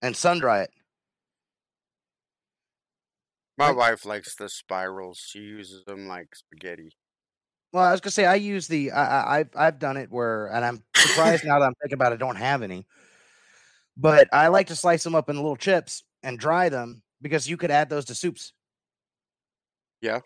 [0.00, 0.70] and sun dry it.
[3.58, 3.76] My Right.
[3.76, 5.18] wife likes the spirals.
[5.18, 6.96] She uses them like spaghetti.
[7.72, 10.46] Well, I was gonna say I use the I, I I've I've done it where
[10.46, 12.16] and I'm surprised now that I'm thinking about it.
[12.16, 12.86] I don't have any,
[13.96, 17.56] but I like to slice them up in little chips and dry them because you
[17.56, 18.52] could add those to soups.
[20.00, 20.20] Yeah.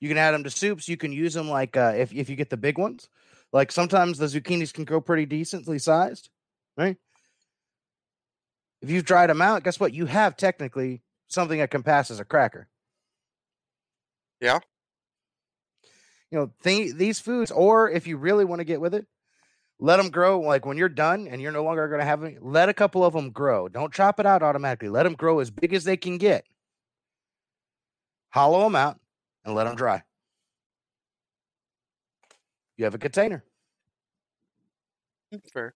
[0.00, 0.88] You can add them to soups.
[0.88, 3.08] You can use them like uh, if if you get the big ones.
[3.52, 6.28] Like sometimes the zucchinis can grow pretty decently sized,
[6.76, 6.96] right?
[8.82, 9.94] If you've dried them out, guess what?
[9.94, 11.02] You have technically
[11.34, 12.68] something that can pass as a cracker.
[14.40, 14.60] Yeah.
[16.30, 19.06] You know, th- these foods, or if you really want to get with it,
[19.78, 20.40] let them grow.
[20.40, 23.04] Like when you're done and you're no longer going to have any, let a couple
[23.04, 23.68] of them grow.
[23.68, 24.88] Don't chop it out automatically.
[24.88, 26.44] Let them grow as big as they can get.
[28.30, 28.98] Hollow them out
[29.44, 30.02] and let them dry.
[32.76, 33.44] You have a container.
[35.32, 35.74] Mm, fair.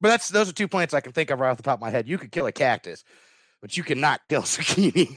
[0.00, 1.82] But that's those are two plants I can think of right off the top of
[1.82, 2.08] my head.
[2.08, 3.04] You could kill a cactus,
[3.60, 5.16] but you cannot kill zucchini.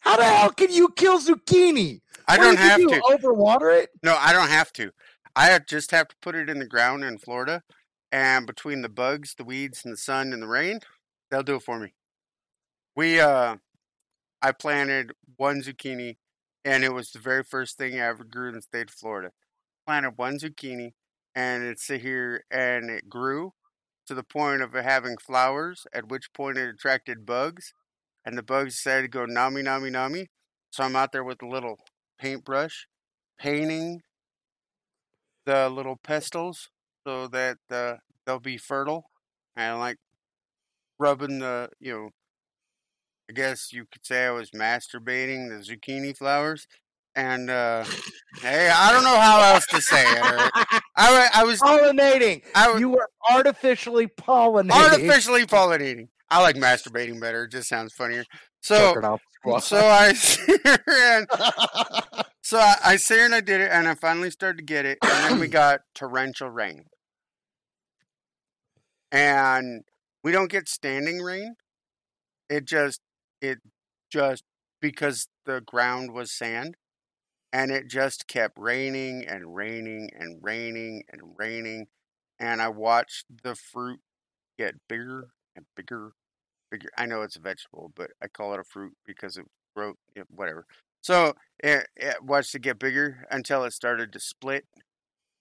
[0.00, 2.00] How the hell can you kill zucchini?
[2.26, 3.00] I What don't you have do, to.
[3.00, 3.90] overwater it.
[4.02, 4.90] No, I don't have to.
[5.36, 7.62] I just have to put it in the ground in Florida,
[8.10, 10.80] and between the bugs, the weeds, and the sun and the rain,
[11.30, 11.94] they'll do it for me.
[12.96, 13.56] We, uh,
[14.42, 16.16] I planted one zucchini,
[16.64, 19.30] and it was the very first thing I ever grew in the state of Florida.
[19.86, 20.92] Planted one zucchini,
[21.34, 23.52] and it sit here and it grew
[24.06, 25.86] to the point of having flowers.
[25.92, 27.72] At which point it attracted bugs,
[28.24, 30.28] and the bugs to go nami nami nami.
[30.70, 31.78] So I'm out there with a little
[32.18, 32.86] paintbrush,
[33.38, 34.02] painting
[35.46, 36.68] the little pistils
[37.06, 37.94] so that uh,
[38.26, 39.10] they'll be fertile
[39.56, 39.96] and like
[40.98, 42.10] rubbing the you know
[43.28, 46.66] i guess you could say i was masturbating the zucchini flowers
[47.16, 47.84] and uh
[48.40, 50.50] hey i don't know how else to say it or,
[50.96, 52.42] I, I was Pollinating.
[52.54, 54.70] I You were artificially pollinating.
[54.72, 58.24] artificially pollinating i like masturbating better it just sounds funnier
[58.60, 59.64] so Choking off the squash.
[59.64, 61.26] so i sit here and
[62.42, 64.84] So I, I sit here and I did it, and I finally started to get
[64.84, 66.86] it, and then we got torrential rain.
[69.12, 69.82] And
[70.24, 71.54] we don't get standing rain.
[72.48, 73.00] It just,
[73.40, 73.58] it
[74.10, 74.42] just,
[74.80, 76.74] because the ground was sand,
[77.52, 81.86] and it just kept raining and raining and raining and raining.
[82.38, 84.00] And I watched the fruit
[84.58, 86.12] get bigger and bigger,
[86.70, 86.88] bigger.
[86.96, 89.46] I know it's a vegetable, but I call it a fruit because it
[89.76, 90.66] wrote, yeah, whatever.
[91.02, 94.66] So it, it watched it get bigger until it started to split,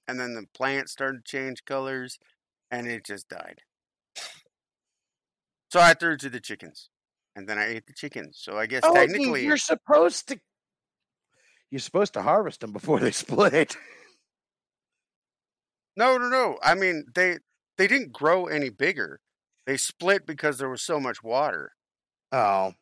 [0.07, 2.17] and then the plant started to change colors,
[2.71, 3.61] and it just died.
[5.71, 6.89] So I threw it to the chickens.
[7.35, 8.37] and then I ate the chickens.
[8.41, 10.39] So I guess Oh, technically, you're supposed to.
[11.71, 13.77] You're supposed to harvest them before they split.
[15.95, 16.57] no, no, no.
[16.63, 17.37] I mean, they
[17.77, 19.19] they didn't grow any bigger.
[19.65, 21.73] They split because there was so much water.
[22.31, 22.73] Oh.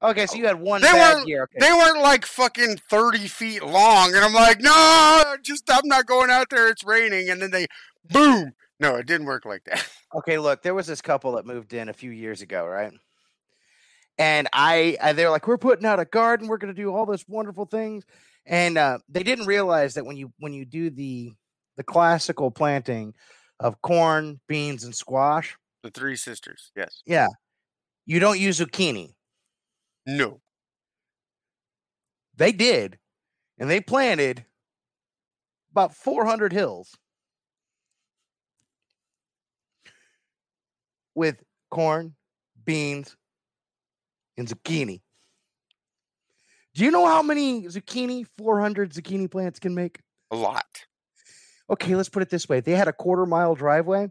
[0.00, 1.44] Okay, so oh, you had one They bad year.
[1.44, 1.58] Okay.
[1.58, 6.30] They weren't like fucking thirty feet long, and I'm like, no, just I'm not going
[6.30, 6.68] out there.
[6.68, 7.66] It's raining, and then they,
[8.08, 8.52] boom.
[8.80, 9.86] No, it didn't work like that.
[10.14, 12.92] Okay, look, there was this couple that moved in a few years ago, right?
[14.18, 17.06] And I, I they're like, we're putting out a garden, we're going to do all
[17.06, 18.04] this wonderful things,
[18.44, 21.32] and uh, they didn't realize that when you when you do the
[21.76, 23.14] the classical planting
[23.60, 27.28] of corn, beans, and squash, The three sisters, yes, yeah,
[28.06, 29.14] you don't use zucchini.
[30.06, 30.40] no,
[32.36, 32.98] They did,
[33.58, 34.44] and they planted
[35.72, 36.96] about 400 hills
[41.14, 42.14] with corn,
[42.64, 43.16] beans,
[44.38, 45.00] and zucchini.
[46.74, 50.00] Do you know how many zucchini 400 zucchini plants can make?
[50.30, 50.84] a lot.
[51.70, 52.60] Okay, let's put it this way.
[52.60, 54.10] They had a quarter mile driveway.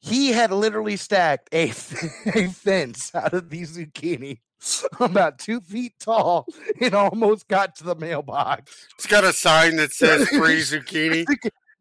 [0.00, 1.70] He had literally stacked a,
[2.34, 4.40] a fence out of these zucchini
[5.00, 6.46] about two feet tall
[6.80, 8.86] and almost got to the mailbox.
[8.98, 11.26] It's got a sign that says free zucchini.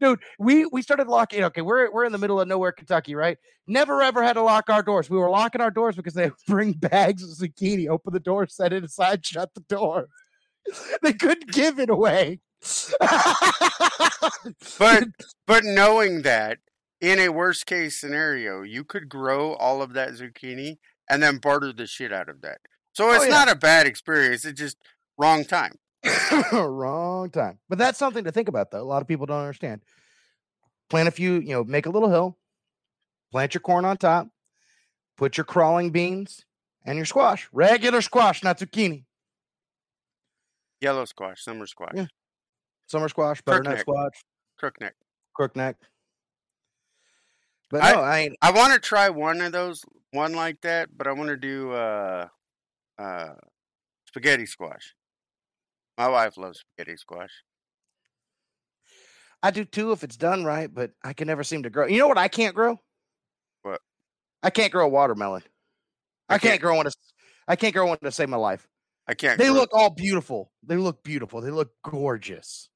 [0.02, 1.44] Dude, we we started locking.
[1.46, 3.38] Okay, we're we're in the middle of nowhere, Kentucky, right?
[3.68, 5.10] Never ever had to lock our doors.
[5.10, 8.74] We were locking our doors because they bring bags of zucchini, open the door, set
[8.74, 10.08] it aside, shut the door.
[11.04, 12.40] They couldn't give it away.
[14.80, 15.04] But
[15.48, 16.58] but knowing that
[17.02, 20.78] in a worst case scenario, you could grow all of that zucchini
[21.10, 22.60] and then barter the shit out of that.
[22.94, 23.34] So oh, it's Oh, yeah.
[23.34, 24.46] not a bad experience.
[24.46, 24.78] It's just
[25.18, 25.76] wrong time.
[26.52, 27.60] Wrong time.
[27.70, 28.82] But that's something to think about, though.
[28.82, 29.82] A lot of people don't understand.
[30.90, 32.38] Plant a few, you know, make a little hill,
[33.32, 34.28] plant your corn on top,
[35.18, 36.46] put your crawling beans
[36.86, 39.06] and your squash, regular squash, not zucchini.
[40.82, 42.06] Yellow squash, summer squash, Yeah.
[42.88, 44.24] Summer squash, butternut squash,
[44.62, 44.92] crookneck.
[45.40, 45.76] crookneck.
[47.72, 48.36] But I- no, I ain't.
[48.44, 51.72] I want to try one of those, one like that, but I want to do
[51.72, 52.28] uh,
[53.00, 53.34] uh,
[54.08, 54.94] spaghetti squash.
[55.98, 57.32] My wife loves spaghetti squash.
[59.42, 61.86] I do too if it's done right, but I can never seem to grow.
[61.88, 62.80] You know what I can't grow?
[63.62, 63.82] What?
[64.42, 65.44] I can't grow a watermelon.
[66.28, 66.92] I, I can't, can't- grow one to
[67.48, 68.68] I can't grow one to save my life.
[69.08, 69.38] I can't.
[69.38, 70.52] They grow- look all beautiful.
[70.64, 71.42] They look beautiful.
[71.42, 72.70] They look gorgeous.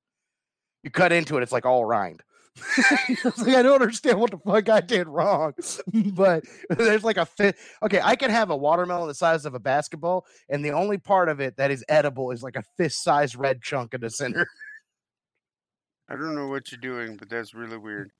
[0.84, 2.22] You cut into it, it's like all rind.
[3.38, 5.54] Like, I don't understand what the fuck I did wrong,
[6.14, 7.56] but there's like a fit.
[7.84, 11.30] Okay, I could have a watermelon the size of a basketball, and the only part
[11.30, 14.48] of it that is edible is like a fist-sized red chunk in the center.
[16.10, 18.12] I don't know what you're doing, but that's really weird.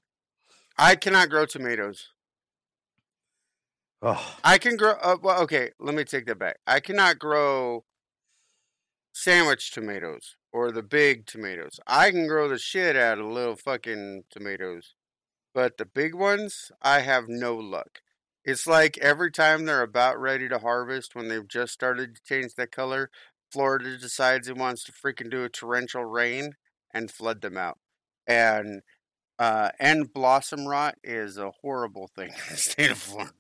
[0.78, 2.10] I cannot grow tomatoes.
[4.02, 4.94] Oh, I can grow.
[5.02, 6.58] Uh, well, okay, let me take that back.
[6.66, 7.84] I cannot grow
[9.12, 11.80] sandwich tomatoes or the big tomatoes.
[11.86, 14.96] I can grow the shit out of little fucking tomatoes,
[15.54, 18.02] but the big ones, I have no luck.
[18.44, 22.56] It's like every time they're about ready to harvest, when they've just started to change
[22.56, 23.12] their color,
[23.52, 26.54] Florida decides it wants to freaking do a torrential rain
[26.94, 27.78] and flood them out.
[28.26, 28.82] And
[29.38, 33.34] uh, end blossom rot is a horrible thing in the state of Florida.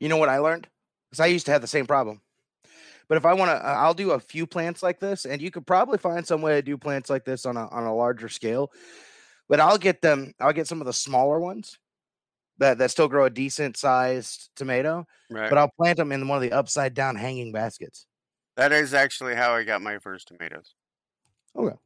[0.00, 0.68] you know what I learned?
[1.10, 2.20] Because I used to have the same problem.
[3.08, 5.66] But if I want to, I'll do a few plants like this, and you could
[5.66, 8.72] probably find some way to do plants like this on a on a larger scale.
[9.48, 10.34] But I'll get them.
[10.40, 11.78] I'll get some of the smaller ones
[12.58, 15.06] that that still grow a decent sized tomato.
[15.30, 15.48] Right.
[15.48, 18.06] But I'll plant them in one of the upside down hanging baskets.
[18.56, 20.74] That is actually how I got my first tomatoes.
[21.54, 21.76] Okay.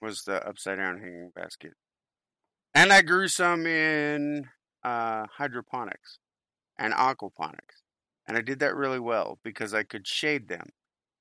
[0.00, 1.72] Was the upside down hanging basket.
[2.74, 4.48] And I grew some in
[4.84, 6.18] uh, hydroponics
[6.78, 7.82] and aquaponics.
[8.28, 10.68] And I did that really well because I could shade them.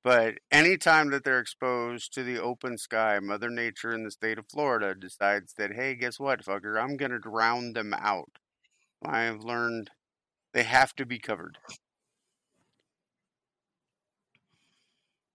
[0.04, 4.46] But anytime that they're exposed to the open sky, Mother Nature in the state of
[4.52, 6.82] Florida decides that, hey, guess what, fucker?
[6.82, 8.30] I'm going to drown them out.
[9.04, 9.90] I have learned
[10.54, 11.58] they have to be covered.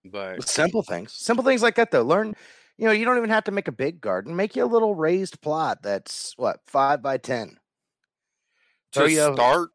[0.05, 2.03] But Simple things, simple things like that though.
[2.03, 2.35] Learn,
[2.77, 4.35] you know, you don't even have to make a big garden.
[4.35, 7.59] Make you a little raised plot that's what five by ten.
[8.93, 9.71] To you start,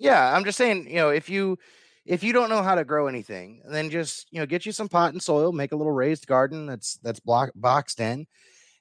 [0.00, 1.58] Yeah, I'm just saying, you know, if you
[2.06, 4.88] if you don't know how to grow anything, then just you know get you some
[4.88, 8.26] pot and soil, make a little raised garden that's that's block, boxed in,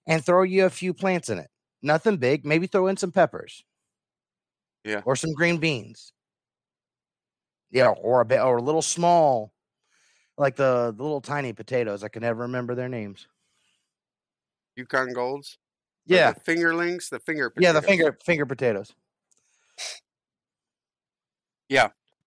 [0.08, 1.50] and throw you a few plants in it.
[1.82, 2.46] Nothing big.
[2.46, 3.64] Maybe throw in some peppers.
[4.86, 5.02] Yeah.
[5.06, 6.14] Or some green beans.
[7.70, 9.54] Yeah, or a bit or a little small,
[10.38, 12.04] like the, the little tiny potatoes.
[12.04, 13.28] I can never remember their names.
[14.76, 15.58] Yukon Golds.
[16.10, 17.54] or Yeah, the fingerlings, the finger.
[17.60, 18.94] yeah, the finger finger potatoes.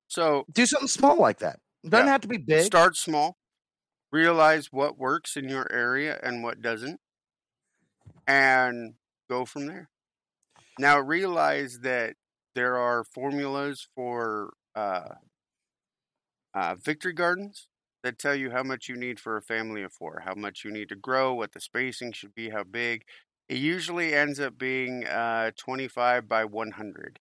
[0.08, 1.60] So Do something small like that.
[1.84, 2.12] It doesn't Yeah.
[2.12, 2.66] have to be big.
[2.66, 3.38] start small,
[4.12, 7.00] realize what works in your area and what doesn't,
[8.26, 8.94] and
[9.28, 9.90] go from there.
[10.78, 12.16] Now realize that
[12.54, 15.14] there are formulas for uh,
[16.54, 17.68] uh, victory gardens
[18.02, 20.70] that tell you how much you need for a family of four, how much you
[20.70, 23.04] need to grow, what the spacing should be, how big.
[23.48, 27.20] It usually ends up being uh, 25 by 100,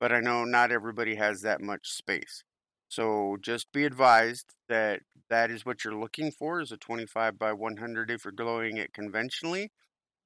[0.00, 2.44] but I know not everybody has that much space.
[2.88, 7.52] So just be advised that that is what you're looking for is a 25 by
[7.52, 9.70] 100 if you're growing it conventionally.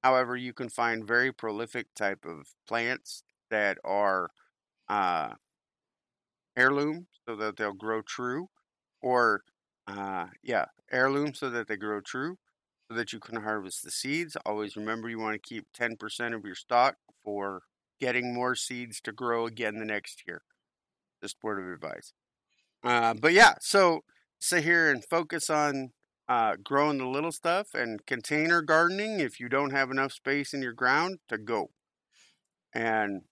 [0.03, 4.31] However, you can find very prolific type of plants that are
[4.89, 5.35] uh,
[6.57, 8.49] heirloom so that they'll grow true,
[9.01, 9.43] or
[9.87, 12.37] uh, yeah, heirloom so that they grow true,
[12.89, 14.37] so that you can harvest the seeds.
[14.45, 17.63] Always remember you want to keep 10% of your stock for
[18.03, 20.43] getting more seeds to grow again the next year.
[21.23, 22.13] Just word of advice.
[22.83, 24.01] Uh, but yeah, so
[24.41, 25.93] sit here and focus on
[26.29, 30.61] uh, growing the little stuff and container gardening if you don't have enough space in
[30.61, 31.71] your ground to go.
[32.75, 33.23] And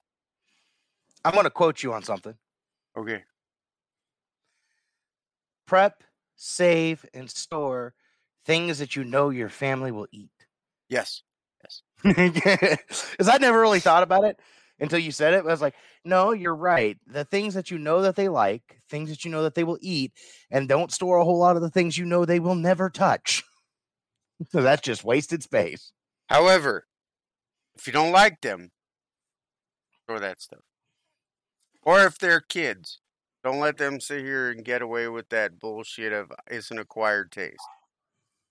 [1.24, 2.34] I'm going to quote you on something.
[2.96, 3.24] okay,
[5.66, 6.04] Prep,
[6.36, 7.94] save, and store
[8.44, 10.30] things that you know your family will eat.
[10.88, 11.22] yes,
[11.64, 11.82] Yes.
[12.04, 14.38] Because I never really thought about it
[14.80, 15.44] until you said it.
[15.44, 15.74] I was like,
[16.04, 16.98] no, you're right.
[17.06, 19.78] The things that you know that they like, things that you know that they will
[19.80, 20.12] eat,
[20.50, 23.42] and don't store a whole lot of the things you know they will never touch.
[24.50, 25.92] so that's just wasted space.
[26.28, 26.86] However,
[27.76, 28.70] if you don't like them,
[30.06, 30.60] throw that stuff.
[31.82, 33.00] Or if they're kids,
[33.42, 37.32] don't let them sit here and get away with that bullshit of it's an acquired
[37.32, 37.56] taste.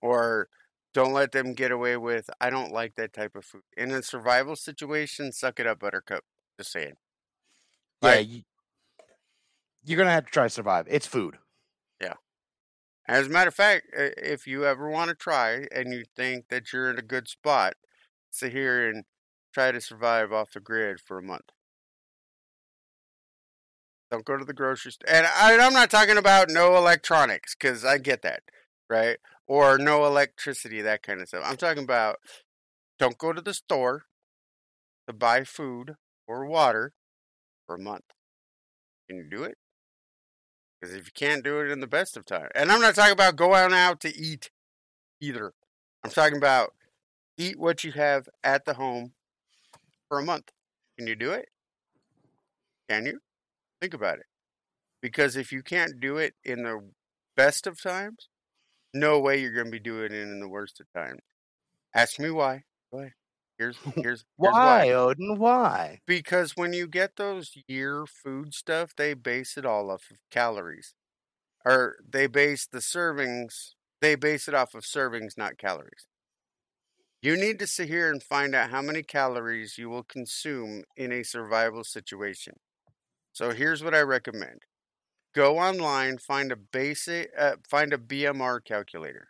[0.02, 0.48] Or
[0.92, 3.62] don't let them get away with I don't like that type of food.
[3.76, 6.24] In a survival situation, suck it up, Buttercup.
[6.58, 6.94] Just saying.
[8.02, 8.42] Yeah, Like- you,
[9.84, 10.86] you're gonna have to try to survive.
[10.88, 11.38] It's food.
[12.00, 12.14] Yeah.
[13.08, 16.72] As a matter of fact, if you ever want to try and you think that
[16.72, 17.74] you're in a good spot,
[18.30, 19.04] sit here and
[19.52, 21.50] try to survive off the grid for a month.
[24.10, 25.08] Don't go to the grocery store.
[25.08, 28.42] And I, I'm not talking about no electronics, because I get that,
[28.88, 29.18] right?
[29.50, 31.42] Or no electricity, that kind of stuff.
[31.44, 32.18] I'm talking about
[33.00, 34.04] don't go to the store
[35.08, 35.96] to buy food
[36.28, 36.92] or water
[37.66, 38.04] for a month.
[39.08, 39.58] Can you do it?
[40.80, 43.12] Because if you can't do it in the best of time, and I'm not talking
[43.12, 44.50] about going out to eat
[45.20, 45.52] either.
[46.04, 46.74] I'm talking about
[47.36, 49.14] eat what you have at the home
[50.08, 50.52] for a month.
[50.96, 51.48] Can you do it?
[52.88, 53.18] Can you?
[53.80, 54.26] Think about it.
[55.02, 56.92] Because if you can't do it in the
[57.36, 58.28] best of times,
[58.94, 61.20] no way you're going to be doing it in the worst of times.
[61.94, 62.64] Ask me why.
[62.90, 63.12] Why?
[63.58, 65.38] Here's here's here's Why, Odin?
[65.38, 66.00] Why?
[66.06, 70.94] because when you get those year food stuff, they base it all off of calories.
[71.64, 76.06] Or they base the servings, they base it off of servings, not calories.
[77.22, 81.12] You need to sit here and find out how many calories you will consume in
[81.12, 82.54] a survival situation.
[83.32, 84.62] So here's what I recommend.
[85.34, 89.28] Go online, find a basic uh, find a BMR calculator.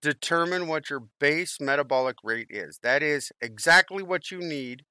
[0.00, 2.78] Determine what your base metabolic rate is.
[2.82, 4.84] That is exactly what you need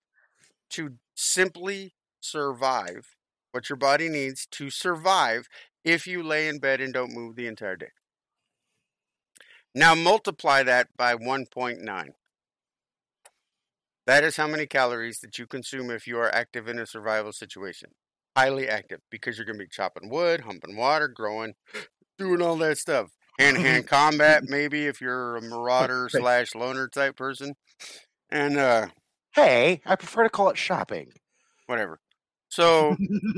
[0.72, 3.16] to simply survive,
[3.52, 5.48] what your body needs to survive
[5.84, 7.92] if you lay in bed and don't move the entire day.
[9.74, 12.10] Now multiply that by 1.9.
[14.08, 17.34] That is how many calories that you consume if you are active in a survival
[17.34, 17.92] situation.
[18.36, 21.56] Highly active because you're going to be chopping wood, humping water, growing,
[22.18, 23.12] doing all that stuff.
[23.40, 27.56] Hand to hand combat, maybe if you're a marauder slash loner type person.
[28.30, 28.88] And uh,
[29.34, 31.12] Hey, I prefer to call it shopping.
[31.68, 32.00] whatever.
[32.50, 32.96] So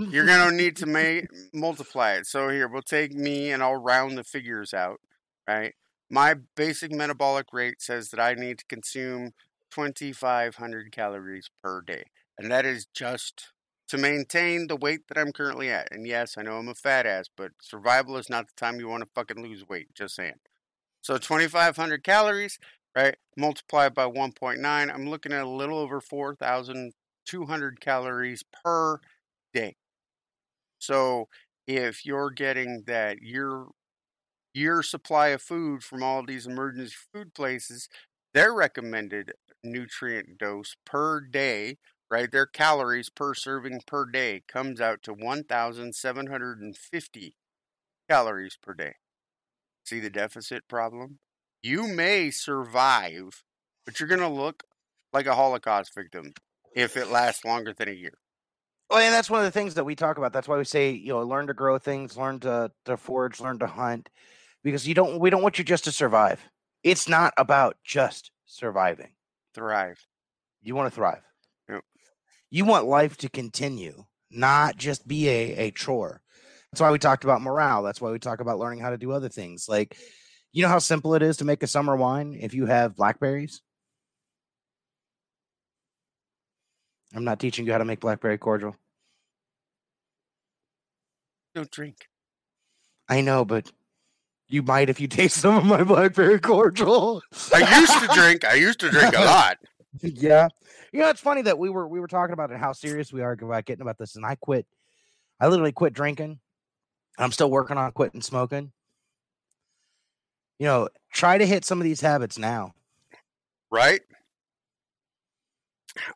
[0.10, 2.28] you're going to need to make multiply it.
[2.28, 5.00] So here, we'll take me and I'll round the figures out,
[5.48, 5.74] right?
[6.10, 9.32] My basic metabolic rate says that I need to consume
[9.72, 12.04] 2500 calories per day.
[12.38, 13.48] And that is just
[13.90, 15.92] to maintain the weight that I'm currently at.
[15.92, 18.88] And yes, I know I'm a fat ass, but survival is not the time you
[18.90, 20.36] want to fucking lose weight, just saying.
[21.02, 22.60] So 2500 calories,
[22.96, 23.16] right?
[23.38, 29.00] Multiplied by 1.9, I'm looking at a little over 4200 calories per
[29.54, 29.76] day.
[30.80, 31.28] So
[31.66, 33.66] if you're getting that year
[34.54, 37.90] year supply of food from all these emergency food places,
[38.34, 39.34] their recommended
[39.64, 41.78] nutrient dose per day,
[42.10, 42.32] right?
[42.32, 47.36] Their calories per serving per day comes out to 1,750
[48.10, 48.94] calories per day.
[49.84, 51.20] See the deficit problem?
[51.62, 53.44] You may survive,
[53.86, 54.64] but you're going to look
[55.14, 56.34] like a Holocaust victim
[56.76, 58.20] if it lasts longer than a year.
[58.90, 60.32] Well, and that's one of the things that we talk about.
[60.32, 63.60] That's why we say, you know, learn to grow things, learn to to forage, learn
[63.60, 64.10] to hunt,
[64.64, 65.20] because you don't.
[65.20, 66.42] We don't want you just to survive.
[66.84, 69.12] It's not about just surviving.
[69.54, 70.06] Thrive.
[70.62, 71.24] You want to thrive.
[72.52, 72.58] Yep.
[72.58, 76.22] You want life to continue, not just be a, a chore.
[76.72, 77.84] That's why we talked about morale.
[77.84, 79.68] That's why we talk about learning how to do other things.
[79.70, 79.98] Like,
[80.52, 83.62] you know how simple it is to make a summer wine if you have blackberries?
[87.16, 88.76] I'm not teaching you how to make blackberry cordial.
[91.56, 92.08] Don't drink.
[93.10, 93.72] I know, but
[94.50, 97.22] you might if you taste some of my blackberry cordial.
[97.54, 98.46] I used to drink.
[98.46, 99.58] I used to drink a lot.
[100.02, 100.48] Yeah.
[100.92, 103.22] You know, it's funny that we were we were talking about it, how serious we
[103.22, 104.66] are about getting about this, and I quit.
[105.40, 106.40] I literally quit drinking.
[107.18, 108.72] I'm still working on quitting smoking.
[110.60, 112.74] You know, try to hit some of these habits now.
[113.72, 114.02] Right?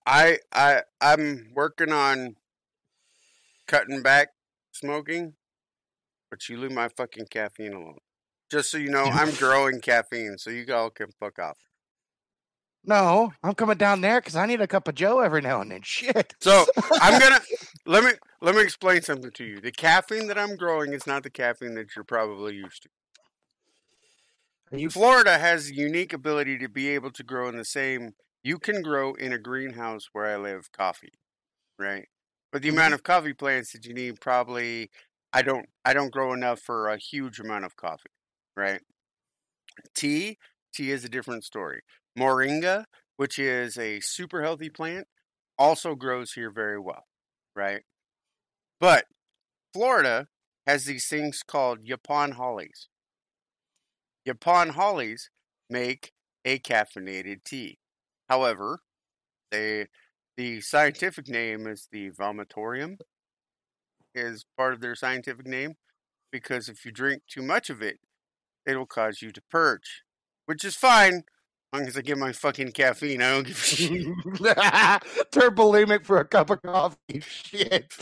[0.05, 2.35] I I I'm working on
[3.67, 4.29] cutting back
[4.71, 5.33] smoking,
[6.29, 7.97] but you leave my fucking caffeine alone.
[8.49, 11.57] Just so you know, I'm growing caffeine, so you all can fuck off.
[12.83, 15.71] No, I'm coming down there because I need a cup of Joe every now and
[15.71, 15.81] then.
[15.83, 16.33] Shit.
[16.41, 17.39] So I'm gonna
[17.85, 18.11] let me
[18.41, 19.61] let me explain something to you.
[19.61, 22.89] The caffeine that I'm growing is not the caffeine that you're probably used to.
[24.77, 28.13] You, Florida has a unique ability to be able to grow in the same.
[28.41, 31.11] You can grow in a greenhouse where I live coffee,
[31.77, 32.07] right?
[32.51, 32.73] But the Mhm.
[32.73, 34.89] amount of coffee plants that you need probably
[35.33, 38.09] I don't I don't grow enough for a huge amount of coffee,
[38.55, 38.81] right?
[39.93, 40.37] Tea,
[40.73, 41.81] tea is a different story.
[42.17, 42.85] Moringa,
[43.17, 45.07] which is a super healthy plant,
[45.57, 47.05] also grows here very well,
[47.55, 47.81] right?
[48.79, 49.05] But
[49.73, 50.27] Florida
[50.67, 52.87] has these things called Yaupon hollies.
[54.27, 55.29] Yaupon hollies
[55.69, 56.11] make
[56.45, 57.79] a caffeinated tea.
[58.29, 58.79] However,
[59.51, 59.87] they
[60.37, 62.97] the scientific name is the vomitorium
[64.15, 65.75] is part of their scientific name
[66.31, 67.99] because if you drink too much of it,
[68.65, 70.03] it'll cause you to purge,
[70.45, 71.23] which is fine
[71.73, 73.21] long as I get my fucking caffeine.
[73.21, 74.05] I don't give a shit.
[75.31, 77.21] Turn bulimic for a cup of coffee.
[77.21, 77.93] Shit.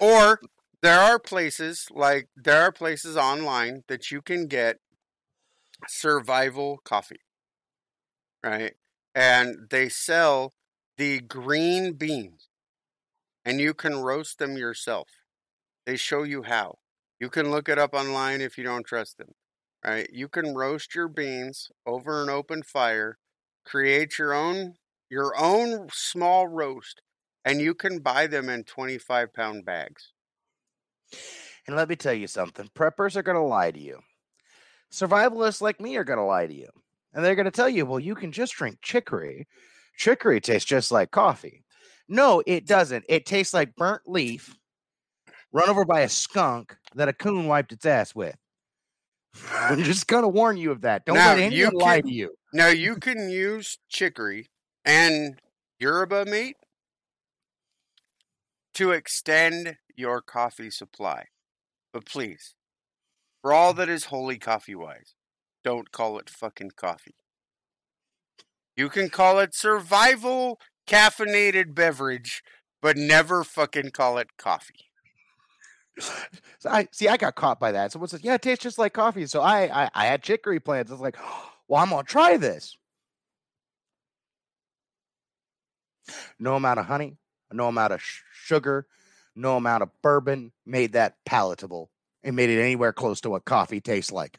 [0.00, 0.40] Or
[0.82, 4.78] there are places like there are places online that you can get
[5.88, 7.20] survival coffee.
[8.42, 8.72] Right?
[9.14, 10.54] And they sell
[10.96, 12.48] the green beans
[13.44, 15.08] and you can roast them yourself.
[15.86, 16.78] They show you how.
[17.20, 19.32] You can look it up online if you don't trust them.
[19.84, 20.08] Right?
[20.12, 23.18] You can roast your beans over an open fire,
[23.64, 24.74] create your own
[25.10, 27.02] your own small roast,
[27.44, 30.12] and you can buy them in 25 pound bags.
[31.66, 34.00] and let me tell you something preppers are going to lie to you.
[34.92, 36.68] Survivalists like me are going to lie to you.
[37.14, 39.46] And they're going to tell you, well, you can just drink chicory.
[39.96, 41.64] Chicory tastes just like coffee.
[42.08, 43.04] No, it doesn't.
[43.08, 44.56] It tastes like burnt leaf
[45.52, 48.36] run over by a skunk that a coon wiped its ass with.
[49.50, 51.04] I'm just to warn you of that.
[51.04, 52.34] Don't Now, let anyone you lie to you.
[52.52, 54.50] Now you can use chicory
[54.84, 55.40] and
[55.78, 56.56] yerba mate
[58.74, 61.26] to extend your coffee supply.
[61.92, 62.54] But please,
[63.40, 65.14] for all that is holy coffee wise,
[65.64, 67.14] don't call it fucking coffee.
[68.76, 70.58] You can call it survival
[70.88, 72.42] caffeinated beverage,
[72.80, 74.91] but never fucking call it coffee.
[75.98, 77.08] So I see.
[77.08, 77.92] I got caught by that.
[77.92, 80.90] Someone says, "Yeah, it tastes just like coffee." So I, I, I had chicory plants.
[80.90, 81.16] I was like,
[81.68, 82.76] "Well, I'm gonna try this."
[86.38, 87.16] No amount of honey,
[87.52, 88.86] no amount of sh- sugar,
[89.34, 91.90] no amount of bourbon made that palatable.
[92.22, 94.38] It made it anywhere close to what coffee tastes like.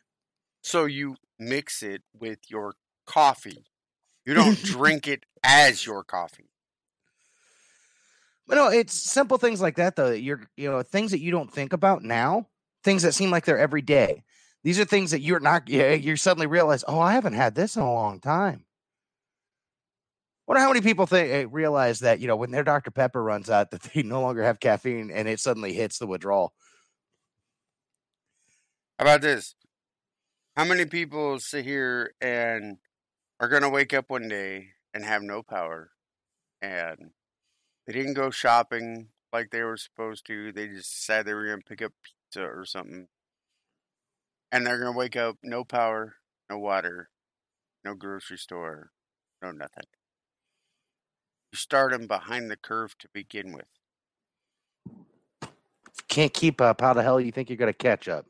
[0.62, 2.76] So you mix it with your
[3.06, 3.66] coffee.
[4.26, 6.50] You don't drink it as your coffee.
[8.48, 10.10] But no, it's simple things like that, though.
[10.10, 12.48] that You're, you know, things that you don't think about now,
[12.84, 14.24] things that seem like they're every day.
[14.64, 15.64] These are things that you're not.
[15.70, 18.66] Yeah, you suddenly realize, oh, I haven't had this in a long time.
[20.46, 23.50] Wonder how many people think eh, realize that you know when their Dr Pepper runs
[23.50, 26.54] out that they no longer have caffeine and it suddenly hits the withdrawal.
[29.00, 29.56] How about this?
[30.56, 32.78] How many people sit here and
[33.40, 35.92] are going to wake up one day and have no power
[36.62, 37.12] and
[37.86, 40.52] they didn't go shopping like they were supposed to?
[40.52, 43.08] They just decided they were going to pick up pizza or something.
[44.52, 46.16] And they're going to wake up no power,
[46.50, 47.10] no water,
[47.84, 48.92] no grocery store,
[49.42, 49.86] no nothing.
[51.52, 53.66] You start them behind the curve to begin with.
[56.08, 56.82] Can't keep up.
[56.82, 58.26] How the hell you think you're going to catch up?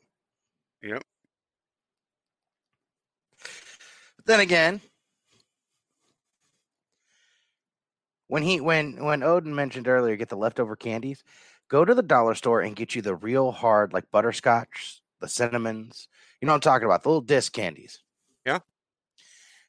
[0.81, 1.03] Yep.
[4.17, 4.81] But then again,
[8.33, 11.23] when he when when Odin mentioned earlier, get the leftover candies.
[11.69, 16.07] Go to the dollar store and get you the real hard, like butterscotch, the cinnamons.
[16.41, 17.03] You know what I'm talking about?
[17.03, 18.01] The little disc candies.
[18.43, 18.59] Yeah.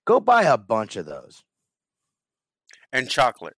[0.07, 1.45] Go buy a bunch of those.
[2.91, 3.57] And chocolate.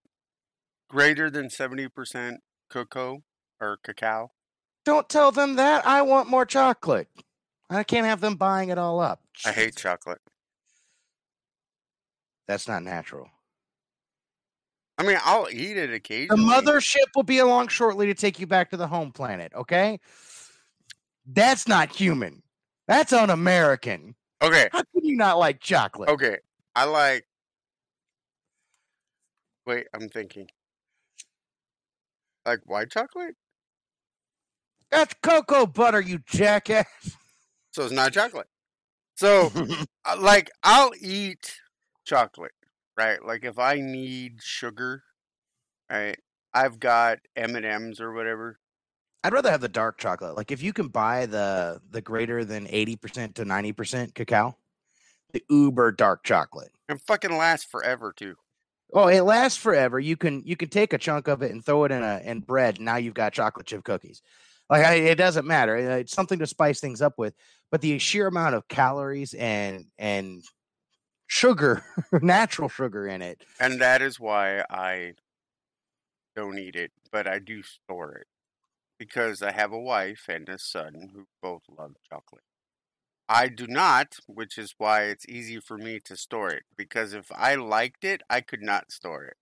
[0.91, 2.39] Greater than 70%
[2.69, 3.23] cocoa
[3.61, 4.33] or cacao.
[4.85, 5.87] Don't tell them that.
[5.87, 7.07] I want more chocolate.
[7.71, 9.21] I can't have them buying it all up.
[9.45, 10.21] I hate chocolate.
[12.49, 13.31] That's not natural.
[14.99, 16.43] I mean, I'll eat it occasionally.
[16.43, 20.01] The mothership will be along shortly to take you back to the home planet, okay?
[21.27, 22.43] That's not human.
[22.89, 24.15] That's un American.
[24.43, 26.09] Okay, How can you not like chocolate?
[26.09, 26.39] okay.
[26.75, 27.27] I like.
[29.67, 30.49] Wait, I'm thinking.
[32.45, 33.35] Like white chocolate?
[34.91, 36.87] That's cocoa butter, you jackass.
[37.73, 38.47] So it's not chocolate.
[39.17, 39.51] So,
[40.05, 41.59] uh, like, I'll eat
[42.05, 42.53] chocolate,
[42.97, 43.25] right?
[43.25, 45.03] Like, if I need sugar,
[45.91, 46.19] right?
[46.57, 48.59] I've got M and M's or whatever.
[49.23, 50.37] I'd rather have the dark chocolate.
[50.37, 54.57] Like if you can buy the the greater than 80% to 90% cacao,
[55.33, 56.71] the uber dark chocolate.
[56.89, 58.37] And fucking lasts forever too.
[58.93, 59.99] Oh, it lasts forever.
[59.99, 62.41] You can you can take a chunk of it and throw it in a in
[62.41, 62.81] bread.
[62.81, 64.23] Now you've got chocolate chip cookies.
[64.71, 65.77] Like I, it doesn't matter.
[65.77, 67.35] It's something to spice things up with.
[67.71, 70.43] But the sheer amount of calories and and
[71.27, 71.85] sugar,
[72.23, 73.43] natural sugar in it.
[73.61, 75.15] And that is why I
[76.35, 78.27] don't eat it, but I do store it.
[78.99, 82.45] Because I have a wife and a son who both love chocolate.
[83.29, 86.63] I do not, which is why it's easy for me to store it.
[86.77, 89.37] Because if I liked it, I could not store it.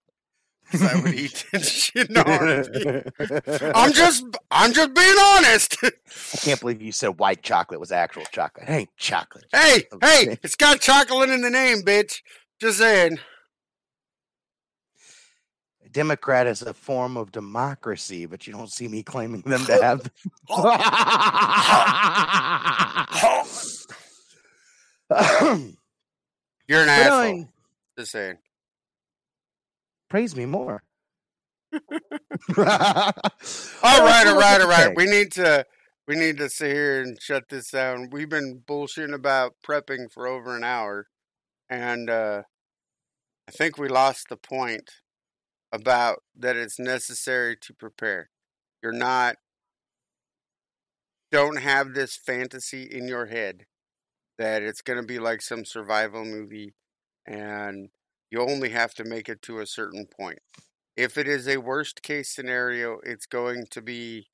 [0.71, 3.73] 'Cause I would eat that shit in a heartbeat.
[3.77, 5.77] I'm just, I'm just being honest.
[5.83, 8.69] I can't believe you said white chocolate was actual chocolate.
[8.69, 9.45] It ain't chocolate.
[9.53, 12.23] hey, hey, it's got chocolate in the name, bitch.
[12.61, 13.19] Just saying.
[15.85, 19.83] A Democrat is a form of democracy, but you don't see me claiming them to
[19.83, 20.11] have.
[26.67, 27.41] You're an But asshole.
[27.45, 28.39] I Just saying.
[30.15, 30.81] Praise me more.
[31.73, 31.83] All
[32.63, 34.97] right, all right, all right.
[34.97, 35.67] We need to
[36.07, 38.11] we need to sit here and shut this down.
[38.13, 41.09] We've been bullshitting about prepping for over an hour,
[41.69, 42.43] and uh,
[43.49, 44.89] I think we lost the point
[45.73, 48.31] about that it's necessary to prepare.
[48.85, 49.35] You're not
[51.33, 53.65] don't have this fantasy in your head
[54.39, 56.75] that it's going to be like some survival movie
[57.27, 57.89] and
[58.35, 60.41] you only have to make it to a certain point.
[60.97, 64.27] If it is a worst case scenario, it's going to be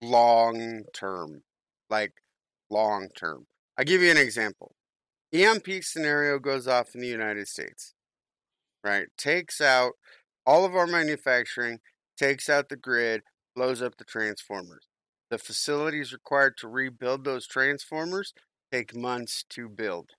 [0.00, 1.42] long term.
[1.90, 2.12] Like
[2.70, 3.46] long term.
[3.76, 4.76] I'll give you an example.
[5.32, 7.94] EMP scenario goes off in the United States,
[8.84, 9.08] right?
[9.18, 9.94] Takes out
[10.46, 11.78] all of our manufacturing,
[12.16, 13.22] takes out the grid,
[13.56, 14.86] blows up the transformers.
[15.32, 18.32] The facilities required to rebuild those transformers
[18.70, 20.10] take months to build.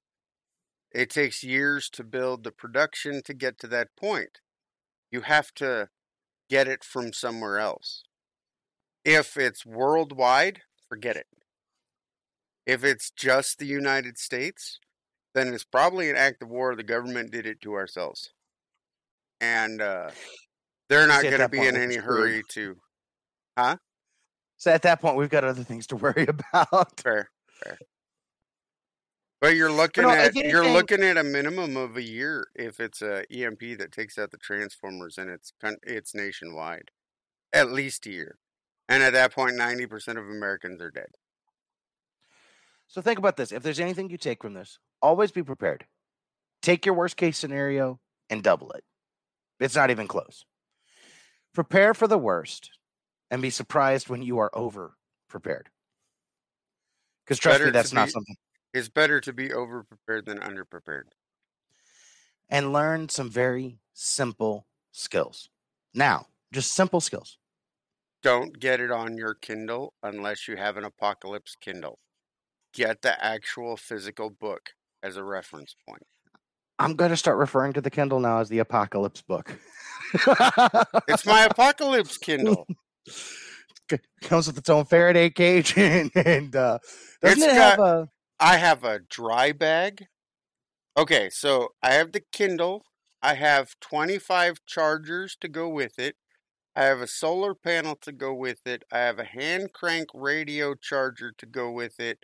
[0.96, 4.40] It takes years to build the production to get to that point.
[5.12, 5.90] You have to
[6.50, 8.04] get it from somewhere else.
[9.04, 11.28] If it's worldwide, forget it.
[12.66, 14.80] If it's just the United States,
[15.34, 16.78] then it's probably an act of war.
[16.78, 18.32] The government did it to ourselves.
[19.42, 20.12] And uh,
[20.88, 22.78] they're not going to be in any hurry to.
[23.58, 23.76] Huh?
[24.56, 27.02] So at that point, we've got other things to worry about.
[27.02, 27.30] Fair,
[27.66, 27.78] fair.
[29.42, 32.80] But you're looking no, at if you're looking at a minimum of a year if
[32.80, 35.52] it's a EMP that takes out the transformers and it's
[35.84, 36.90] it's nationwide,
[37.54, 38.38] at least a year.
[38.88, 41.10] And at that point, ninety percent of Americans are dead.
[42.88, 43.52] So think about this.
[43.52, 45.86] If there's anything you take from this, always be prepared.
[46.62, 48.00] Take your worst case scenario
[48.30, 48.84] and double it.
[49.60, 50.46] It's not even close.
[51.54, 52.72] Prepare for the worst
[53.32, 54.96] and be surprised when you are over
[55.30, 55.70] prepared.
[57.26, 58.36] Because trust me, that's not be- something.
[58.76, 61.08] It's better to be over prepared than under prepared.
[62.50, 65.48] And learn some very simple skills.
[65.94, 67.38] Now, just simple skills.
[68.22, 72.00] Don't get it on your Kindle unless you have an apocalypse Kindle.
[72.74, 74.72] Get the actual physical book
[75.02, 76.04] as a reference point.
[76.78, 79.58] I'm going to start referring to the Kindle now as the Apocalypse book.
[81.08, 82.68] It's my apocalypse Kindle.
[84.22, 86.80] comes with its own Faraday cage and, and uh,
[87.22, 88.10] doesn't It's it have a
[88.46, 90.06] I have a dry bag.
[90.96, 92.84] Okay, so I have the Kindle.
[93.20, 96.16] I have 25 chargers to go with it.
[96.76, 98.84] I have a solar panel to go with it.
[98.92, 102.20] I have a hand crank radio charger to go with it.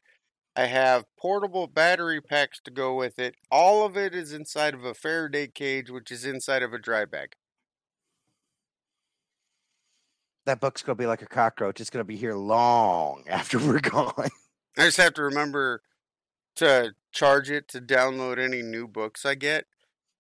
[0.56, 3.34] I have portable battery packs to go with it.
[3.50, 7.06] All of it is inside of a Faraday cage, which is inside of a dry
[7.06, 7.34] bag.
[10.46, 11.82] that book's gonna be like a cockroach.
[11.82, 14.30] It's gonna be here long after we're gone.
[14.78, 15.82] I just have to remember
[16.56, 19.66] to charge it to download any new books I get,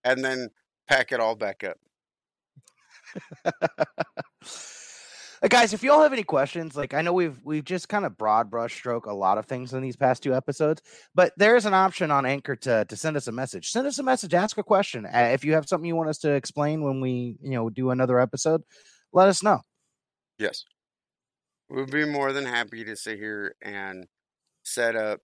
[0.04, 0.50] and then
[0.88, 1.78] pack it all back up.
[5.44, 8.16] Uh, guys, if y'all have any questions, like I know we've we've just kind of
[8.16, 10.84] broad brush stroke a lot of things in these past two episodes,
[11.16, 13.72] but there is an option on Anchor to to send us a message.
[13.72, 15.08] Send us a message, ask a question.
[15.08, 17.90] Uh, if you have something you want us to explain when we you know do
[17.90, 18.62] another episode,
[19.14, 19.62] let us know.
[20.38, 20.64] Yes.
[21.70, 24.06] We'd be more than happy to sit here and
[24.64, 25.22] set up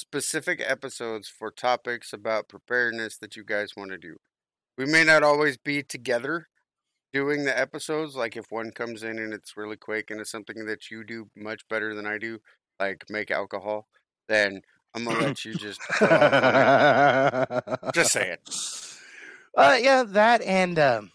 [0.00, 4.16] specific episodes for topics about preparedness that you guys want to do.
[4.78, 6.48] We may not always be together
[7.12, 8.16] doing the episodes.
[8.16, 11.28] Like if one comes in and it's really quick and it's something that you do
[11.36, 12.38] much better than I do,
[12.78, 13.86] like make alcohol,
[14.28, 14.62] then
[14.94, 17.94] I'm gonna let you just go off on it.
[17.94, 18.40] just say it.
[19.56, 21.12] Uh, yeah, that and um,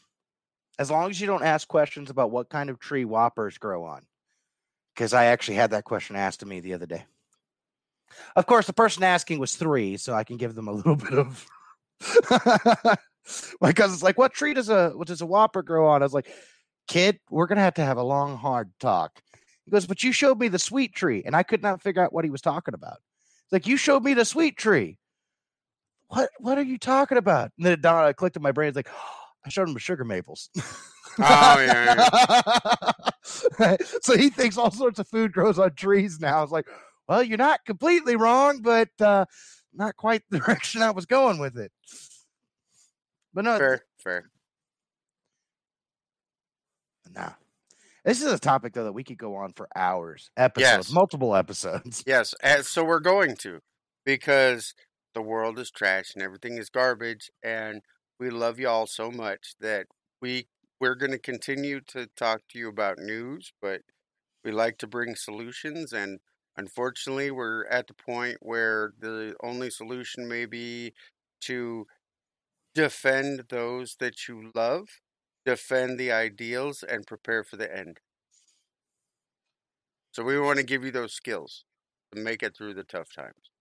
[0.78, 4.06] as long as you don't ask questions about what kind of tree whoppers grow on,
[4.94, 7.06] because I actually had that question asked to me the other day.
[8.36, 11.14] Of course, the person asking was three, so I can give them a little bit
[11.14, 11.46] of.
[13.62, 16.02] because it's like, what tree does a what does a whopper grow on?
[16.02, 16.28] I was like,
[16.88, 19.20] kid, we're gonna have to have a long, hard talk.
[19.66, 22.14] He goes, but you showed me the sweet tree, and I could not figure out
[22.14, 22.98] what he was talking about.
[23.44, 24.98] It's like you showed me the sweet tree.
[26.08, 27.52] What what are you talking about?
[27.58, 28.70] And then it dawned, I clicked in my brain.
[28.70, 28.90] It's like,
[29.46, 30.50] I showed him the sugar maples.
[31.18, 32.10] Oh yeah,
[33.60, 33.78] yeah.
[34.02, 36.44] so he thinks all sorts of food grows on trees now.
[36.44, 36.68] It's like,
[37.08, 39.26] well, you're not completely wrong, but uh,
[39.74, 41.72] not quite the direction I was going with it.
[43.34, 44.30] But no, fair, fair.
[47.14, 47.32] nah.
[48.04, 50.92] This is a topic though that we could go on for hours, episodes, Yes.
[50.92, 52.04] multiple episodes.
[52.08, 53.60] Yes, and so we're going to
[54.06, 54.74] because
[55.16, 57.82] the world is trash and everything is garbage, and
[58.20, 59.88] we love y'all so much that
[60.22, 60.48] we
[60.80, 63.82] we're going to continue to talk to you about news, but
[64.44, 66.20] we like to bring solutions, and
[66.58, 70.94] unfortunately, we're at the point where the only solution may be
[71.42, 71.86] to
[72.76, 74.88] defend those that you love,
[75.46, 78.00] defend the ideals, and prepare for the end.
[80.14, 81.64] So we want to give you those skills
[82.12, 83.52] to make it through the tough times.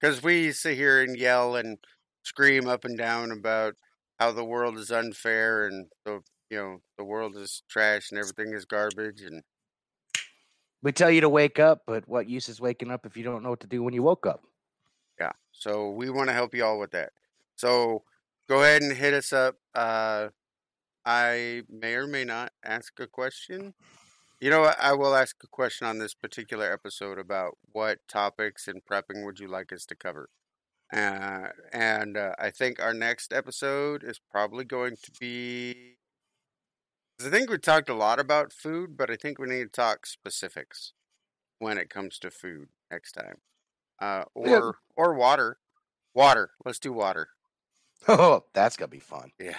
[0.00, 1.78] Because we sit here and yell and
[2.22, 3.76] scream up and down about
[4.18, 6.20] how the world is unfair and the
[6.50, 9.42] you know the world is trash and everything is garbage and
[10.82, 13.42] We tell you to wake up, but what use is waking up if you don't
[13.42, 14.42] know what to do when you woke up?
[15.22, 15.32] yeah.
[15.52, 17.10] So we want to help you all with that.
[17.56, 18.02] So
[18.48, 19.56] go ahead and hit us up.
[19.74, 20.28] Uh,
[21.04, 23.74] I may or may not ask a question.
[24.40, 24.72] You know?
[24.80, 29.38] I will ask a question on this particular episode about what topics in prepping would
[29.38, 30.28] you like us to cover.
[30.92, 35.91] Uh, and uh, I think our next episode is probably going to be.
[37.26, 40.06] I think we talked a lot about food, but I think we need to talk
[40.06, 40.92] specifics
[41.58, 43.36] when it comes to food next time.
[44.00, 44.70] Uh, or Yeah.
[44.96, 45.58] or water.
[46.14, 46.50] Water.
[46.64, 47.28] Let's do water.
[48.08, 49.30] Oh, that's gonna be fun.
[49.38, 49.56] Yeah.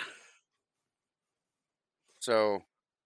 [2.20, 2.60] So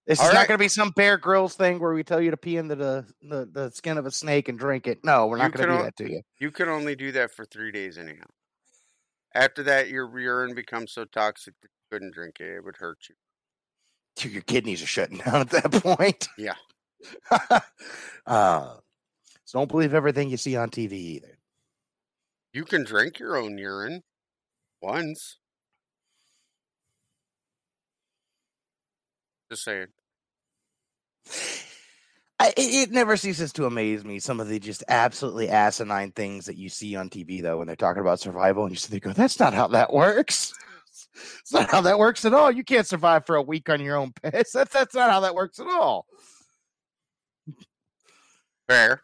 [0.06, 0.34] This is right.
[0.34, 3.06] not gonna be some Bear Grylls thing where we tell you to pee into the
[3.22, 5.04] the, the skin of a snake and drink it.
[5.04, 6.22] No, we're You not gonna do al- that to you.
[6.40, 8.26] you can only do that for three days anyhow.
[9.36, 12.56] After that, your urine becomes so toxic that you couldn't drink it.
[12.56, 13.16] It would hurt you.
[14.26, 16.28] Your kidneys are shutting down at that point.
[16.38, 16.56] Yeah.
[18.26, 18.76] uh,
[19.46, 21.38] so don't believe everything you see on TV either.
[22.54, 24.04] You can drink your own urine
[24.82, 25.38] once.
[29.50, 29.88] Just saying.
[32.40, 36.46] I, it, it never ceases to amaze me some of the just absolutely asinine things
[36.46, 39.00] that you see on TV though when they're talking about survival and you sit there
[39.00, 40.54] go, that's not how that works.
[41.40, 42.52] It's not how that works at all.
[42.52, 44.52] You can't survive for a week on your own piss.
[44.54, 46.06] That's that's not how that works at all.
[48.68, 49.02] Fair.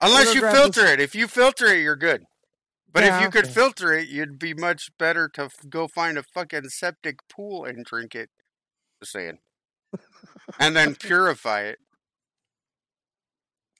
[0.00, 1.00] Unless you filter this- it.
[1.00, 2.24] If you filter it, you're good.
[2.92, 6.18] But if Yeah, you could filter it, you'd be much better to f- go find
[6.18, 8.30] a fucking septic pool and drink it.
[9.00, 9.38] Just saying.
[10.58, 11.78] and then purify it.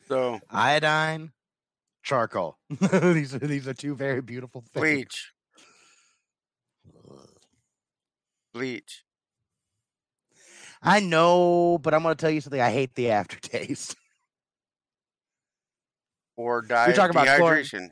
[0.07, 1.33] So, Iodine,
[2.05, 2.57] charcoal.
[2.71, 4.81] these are these are two very beautiful things.
[4.83, 5.33] bleach.
[8.53, 9.05] Bleach.
[10.83, 12.61] I know, but I'm going to tell you something.
[12.61, 13.97] I hate the aftertaste.
[16.37, 17.65] Or di- You're talking about chlorine.
[17.65, 17.91] dehydration.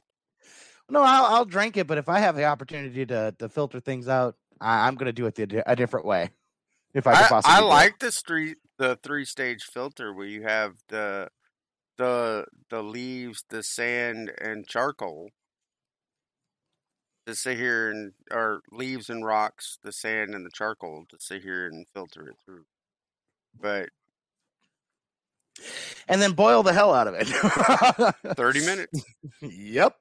[0.91, 4.09] No, I'll, I'll drink it, but if I have the opportunity to to filter things
[4.09, 6.31] out, I, I'm going to do it the, a different way.
[6.95, 10.43] If I, could I, possibly I like the street the three stage filter where you
[10.43, 11.29] have the
[11.99, 15.29] the the leaves, the sand, and charcoal.
[17.29, 21.43] To sit here and or leaves and rocks, the sand and the charcoal to sit
[21.43, 22.65] here and filter it through.
[23.61, 23.91] but
[26.09, 27.27] and then boil the hell out of it.
[28.35, 29.05] 30 minutes.
[29.43, 29.95] yep.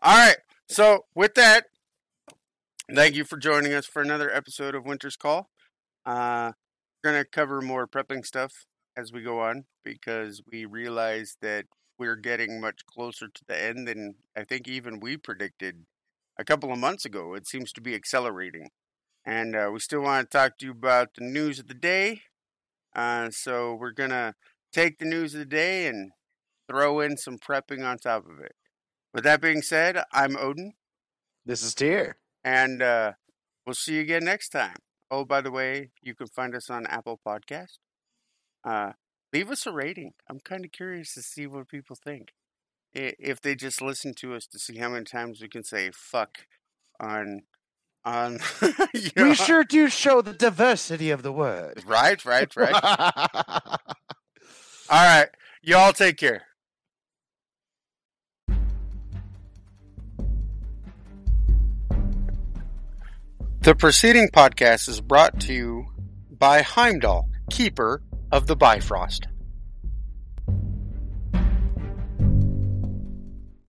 [0.00, 0.36] All right.
[0.68, 1.64] So, with that,
[2.94, 5.48] thank you for joining us for another episode of Winter's Call.
[6.06, 6.52] Uh,
[7.02, 8.66] we're going to cover more prepping stuff
[8.96, 11.64] as we go on because we realize that
[11.98, 15.86] we're getting much closer to the end than I think even we predicted
[16.38, 17.34] a couple of months ago.
[17.34, 18.70] It seems to be accelerating.
[19.24, 22.22] And uh, we still want to talk to you about the news of the day.
[22.94, 24.34] Uh, so we're going to
[24.72, 26.12] take the news of the day and
[26.68, 28.54] throw in some prepping on top of it.
[29.12, 30.74] With that being said, I'm Odin.
[31.44, 32.16] This is Tyr.
[32.44, 33.12] And uh,
[33.66, 34.76] we'll see you again next time.
[35.10, 37.78] Oh, by the way, you can find us on Apple Podcast.
[39.32, 40.12] Leave us a rating.
[40.28, 42.32] I'm kind of curious to see what people think.
[42.94, 46.46] If they just listen to us to see how many times we can say "fuck"
[46.98, 47.42] on
[48.04, 48.38] on.
[48.94, 51.84] you know, we sure do show the diversity of the word.
[51.86, 52.74] Right, right, right.
[52.82, 53.78] all
[54.90, 55.28] right,
[55.62, 56.44] y'all take care.
[63.60, 65.88] The preceding podcast is brought to you
[66.30, 68.02] by Heimdall, keeper
[68.32, 69.28] of the Bifrost.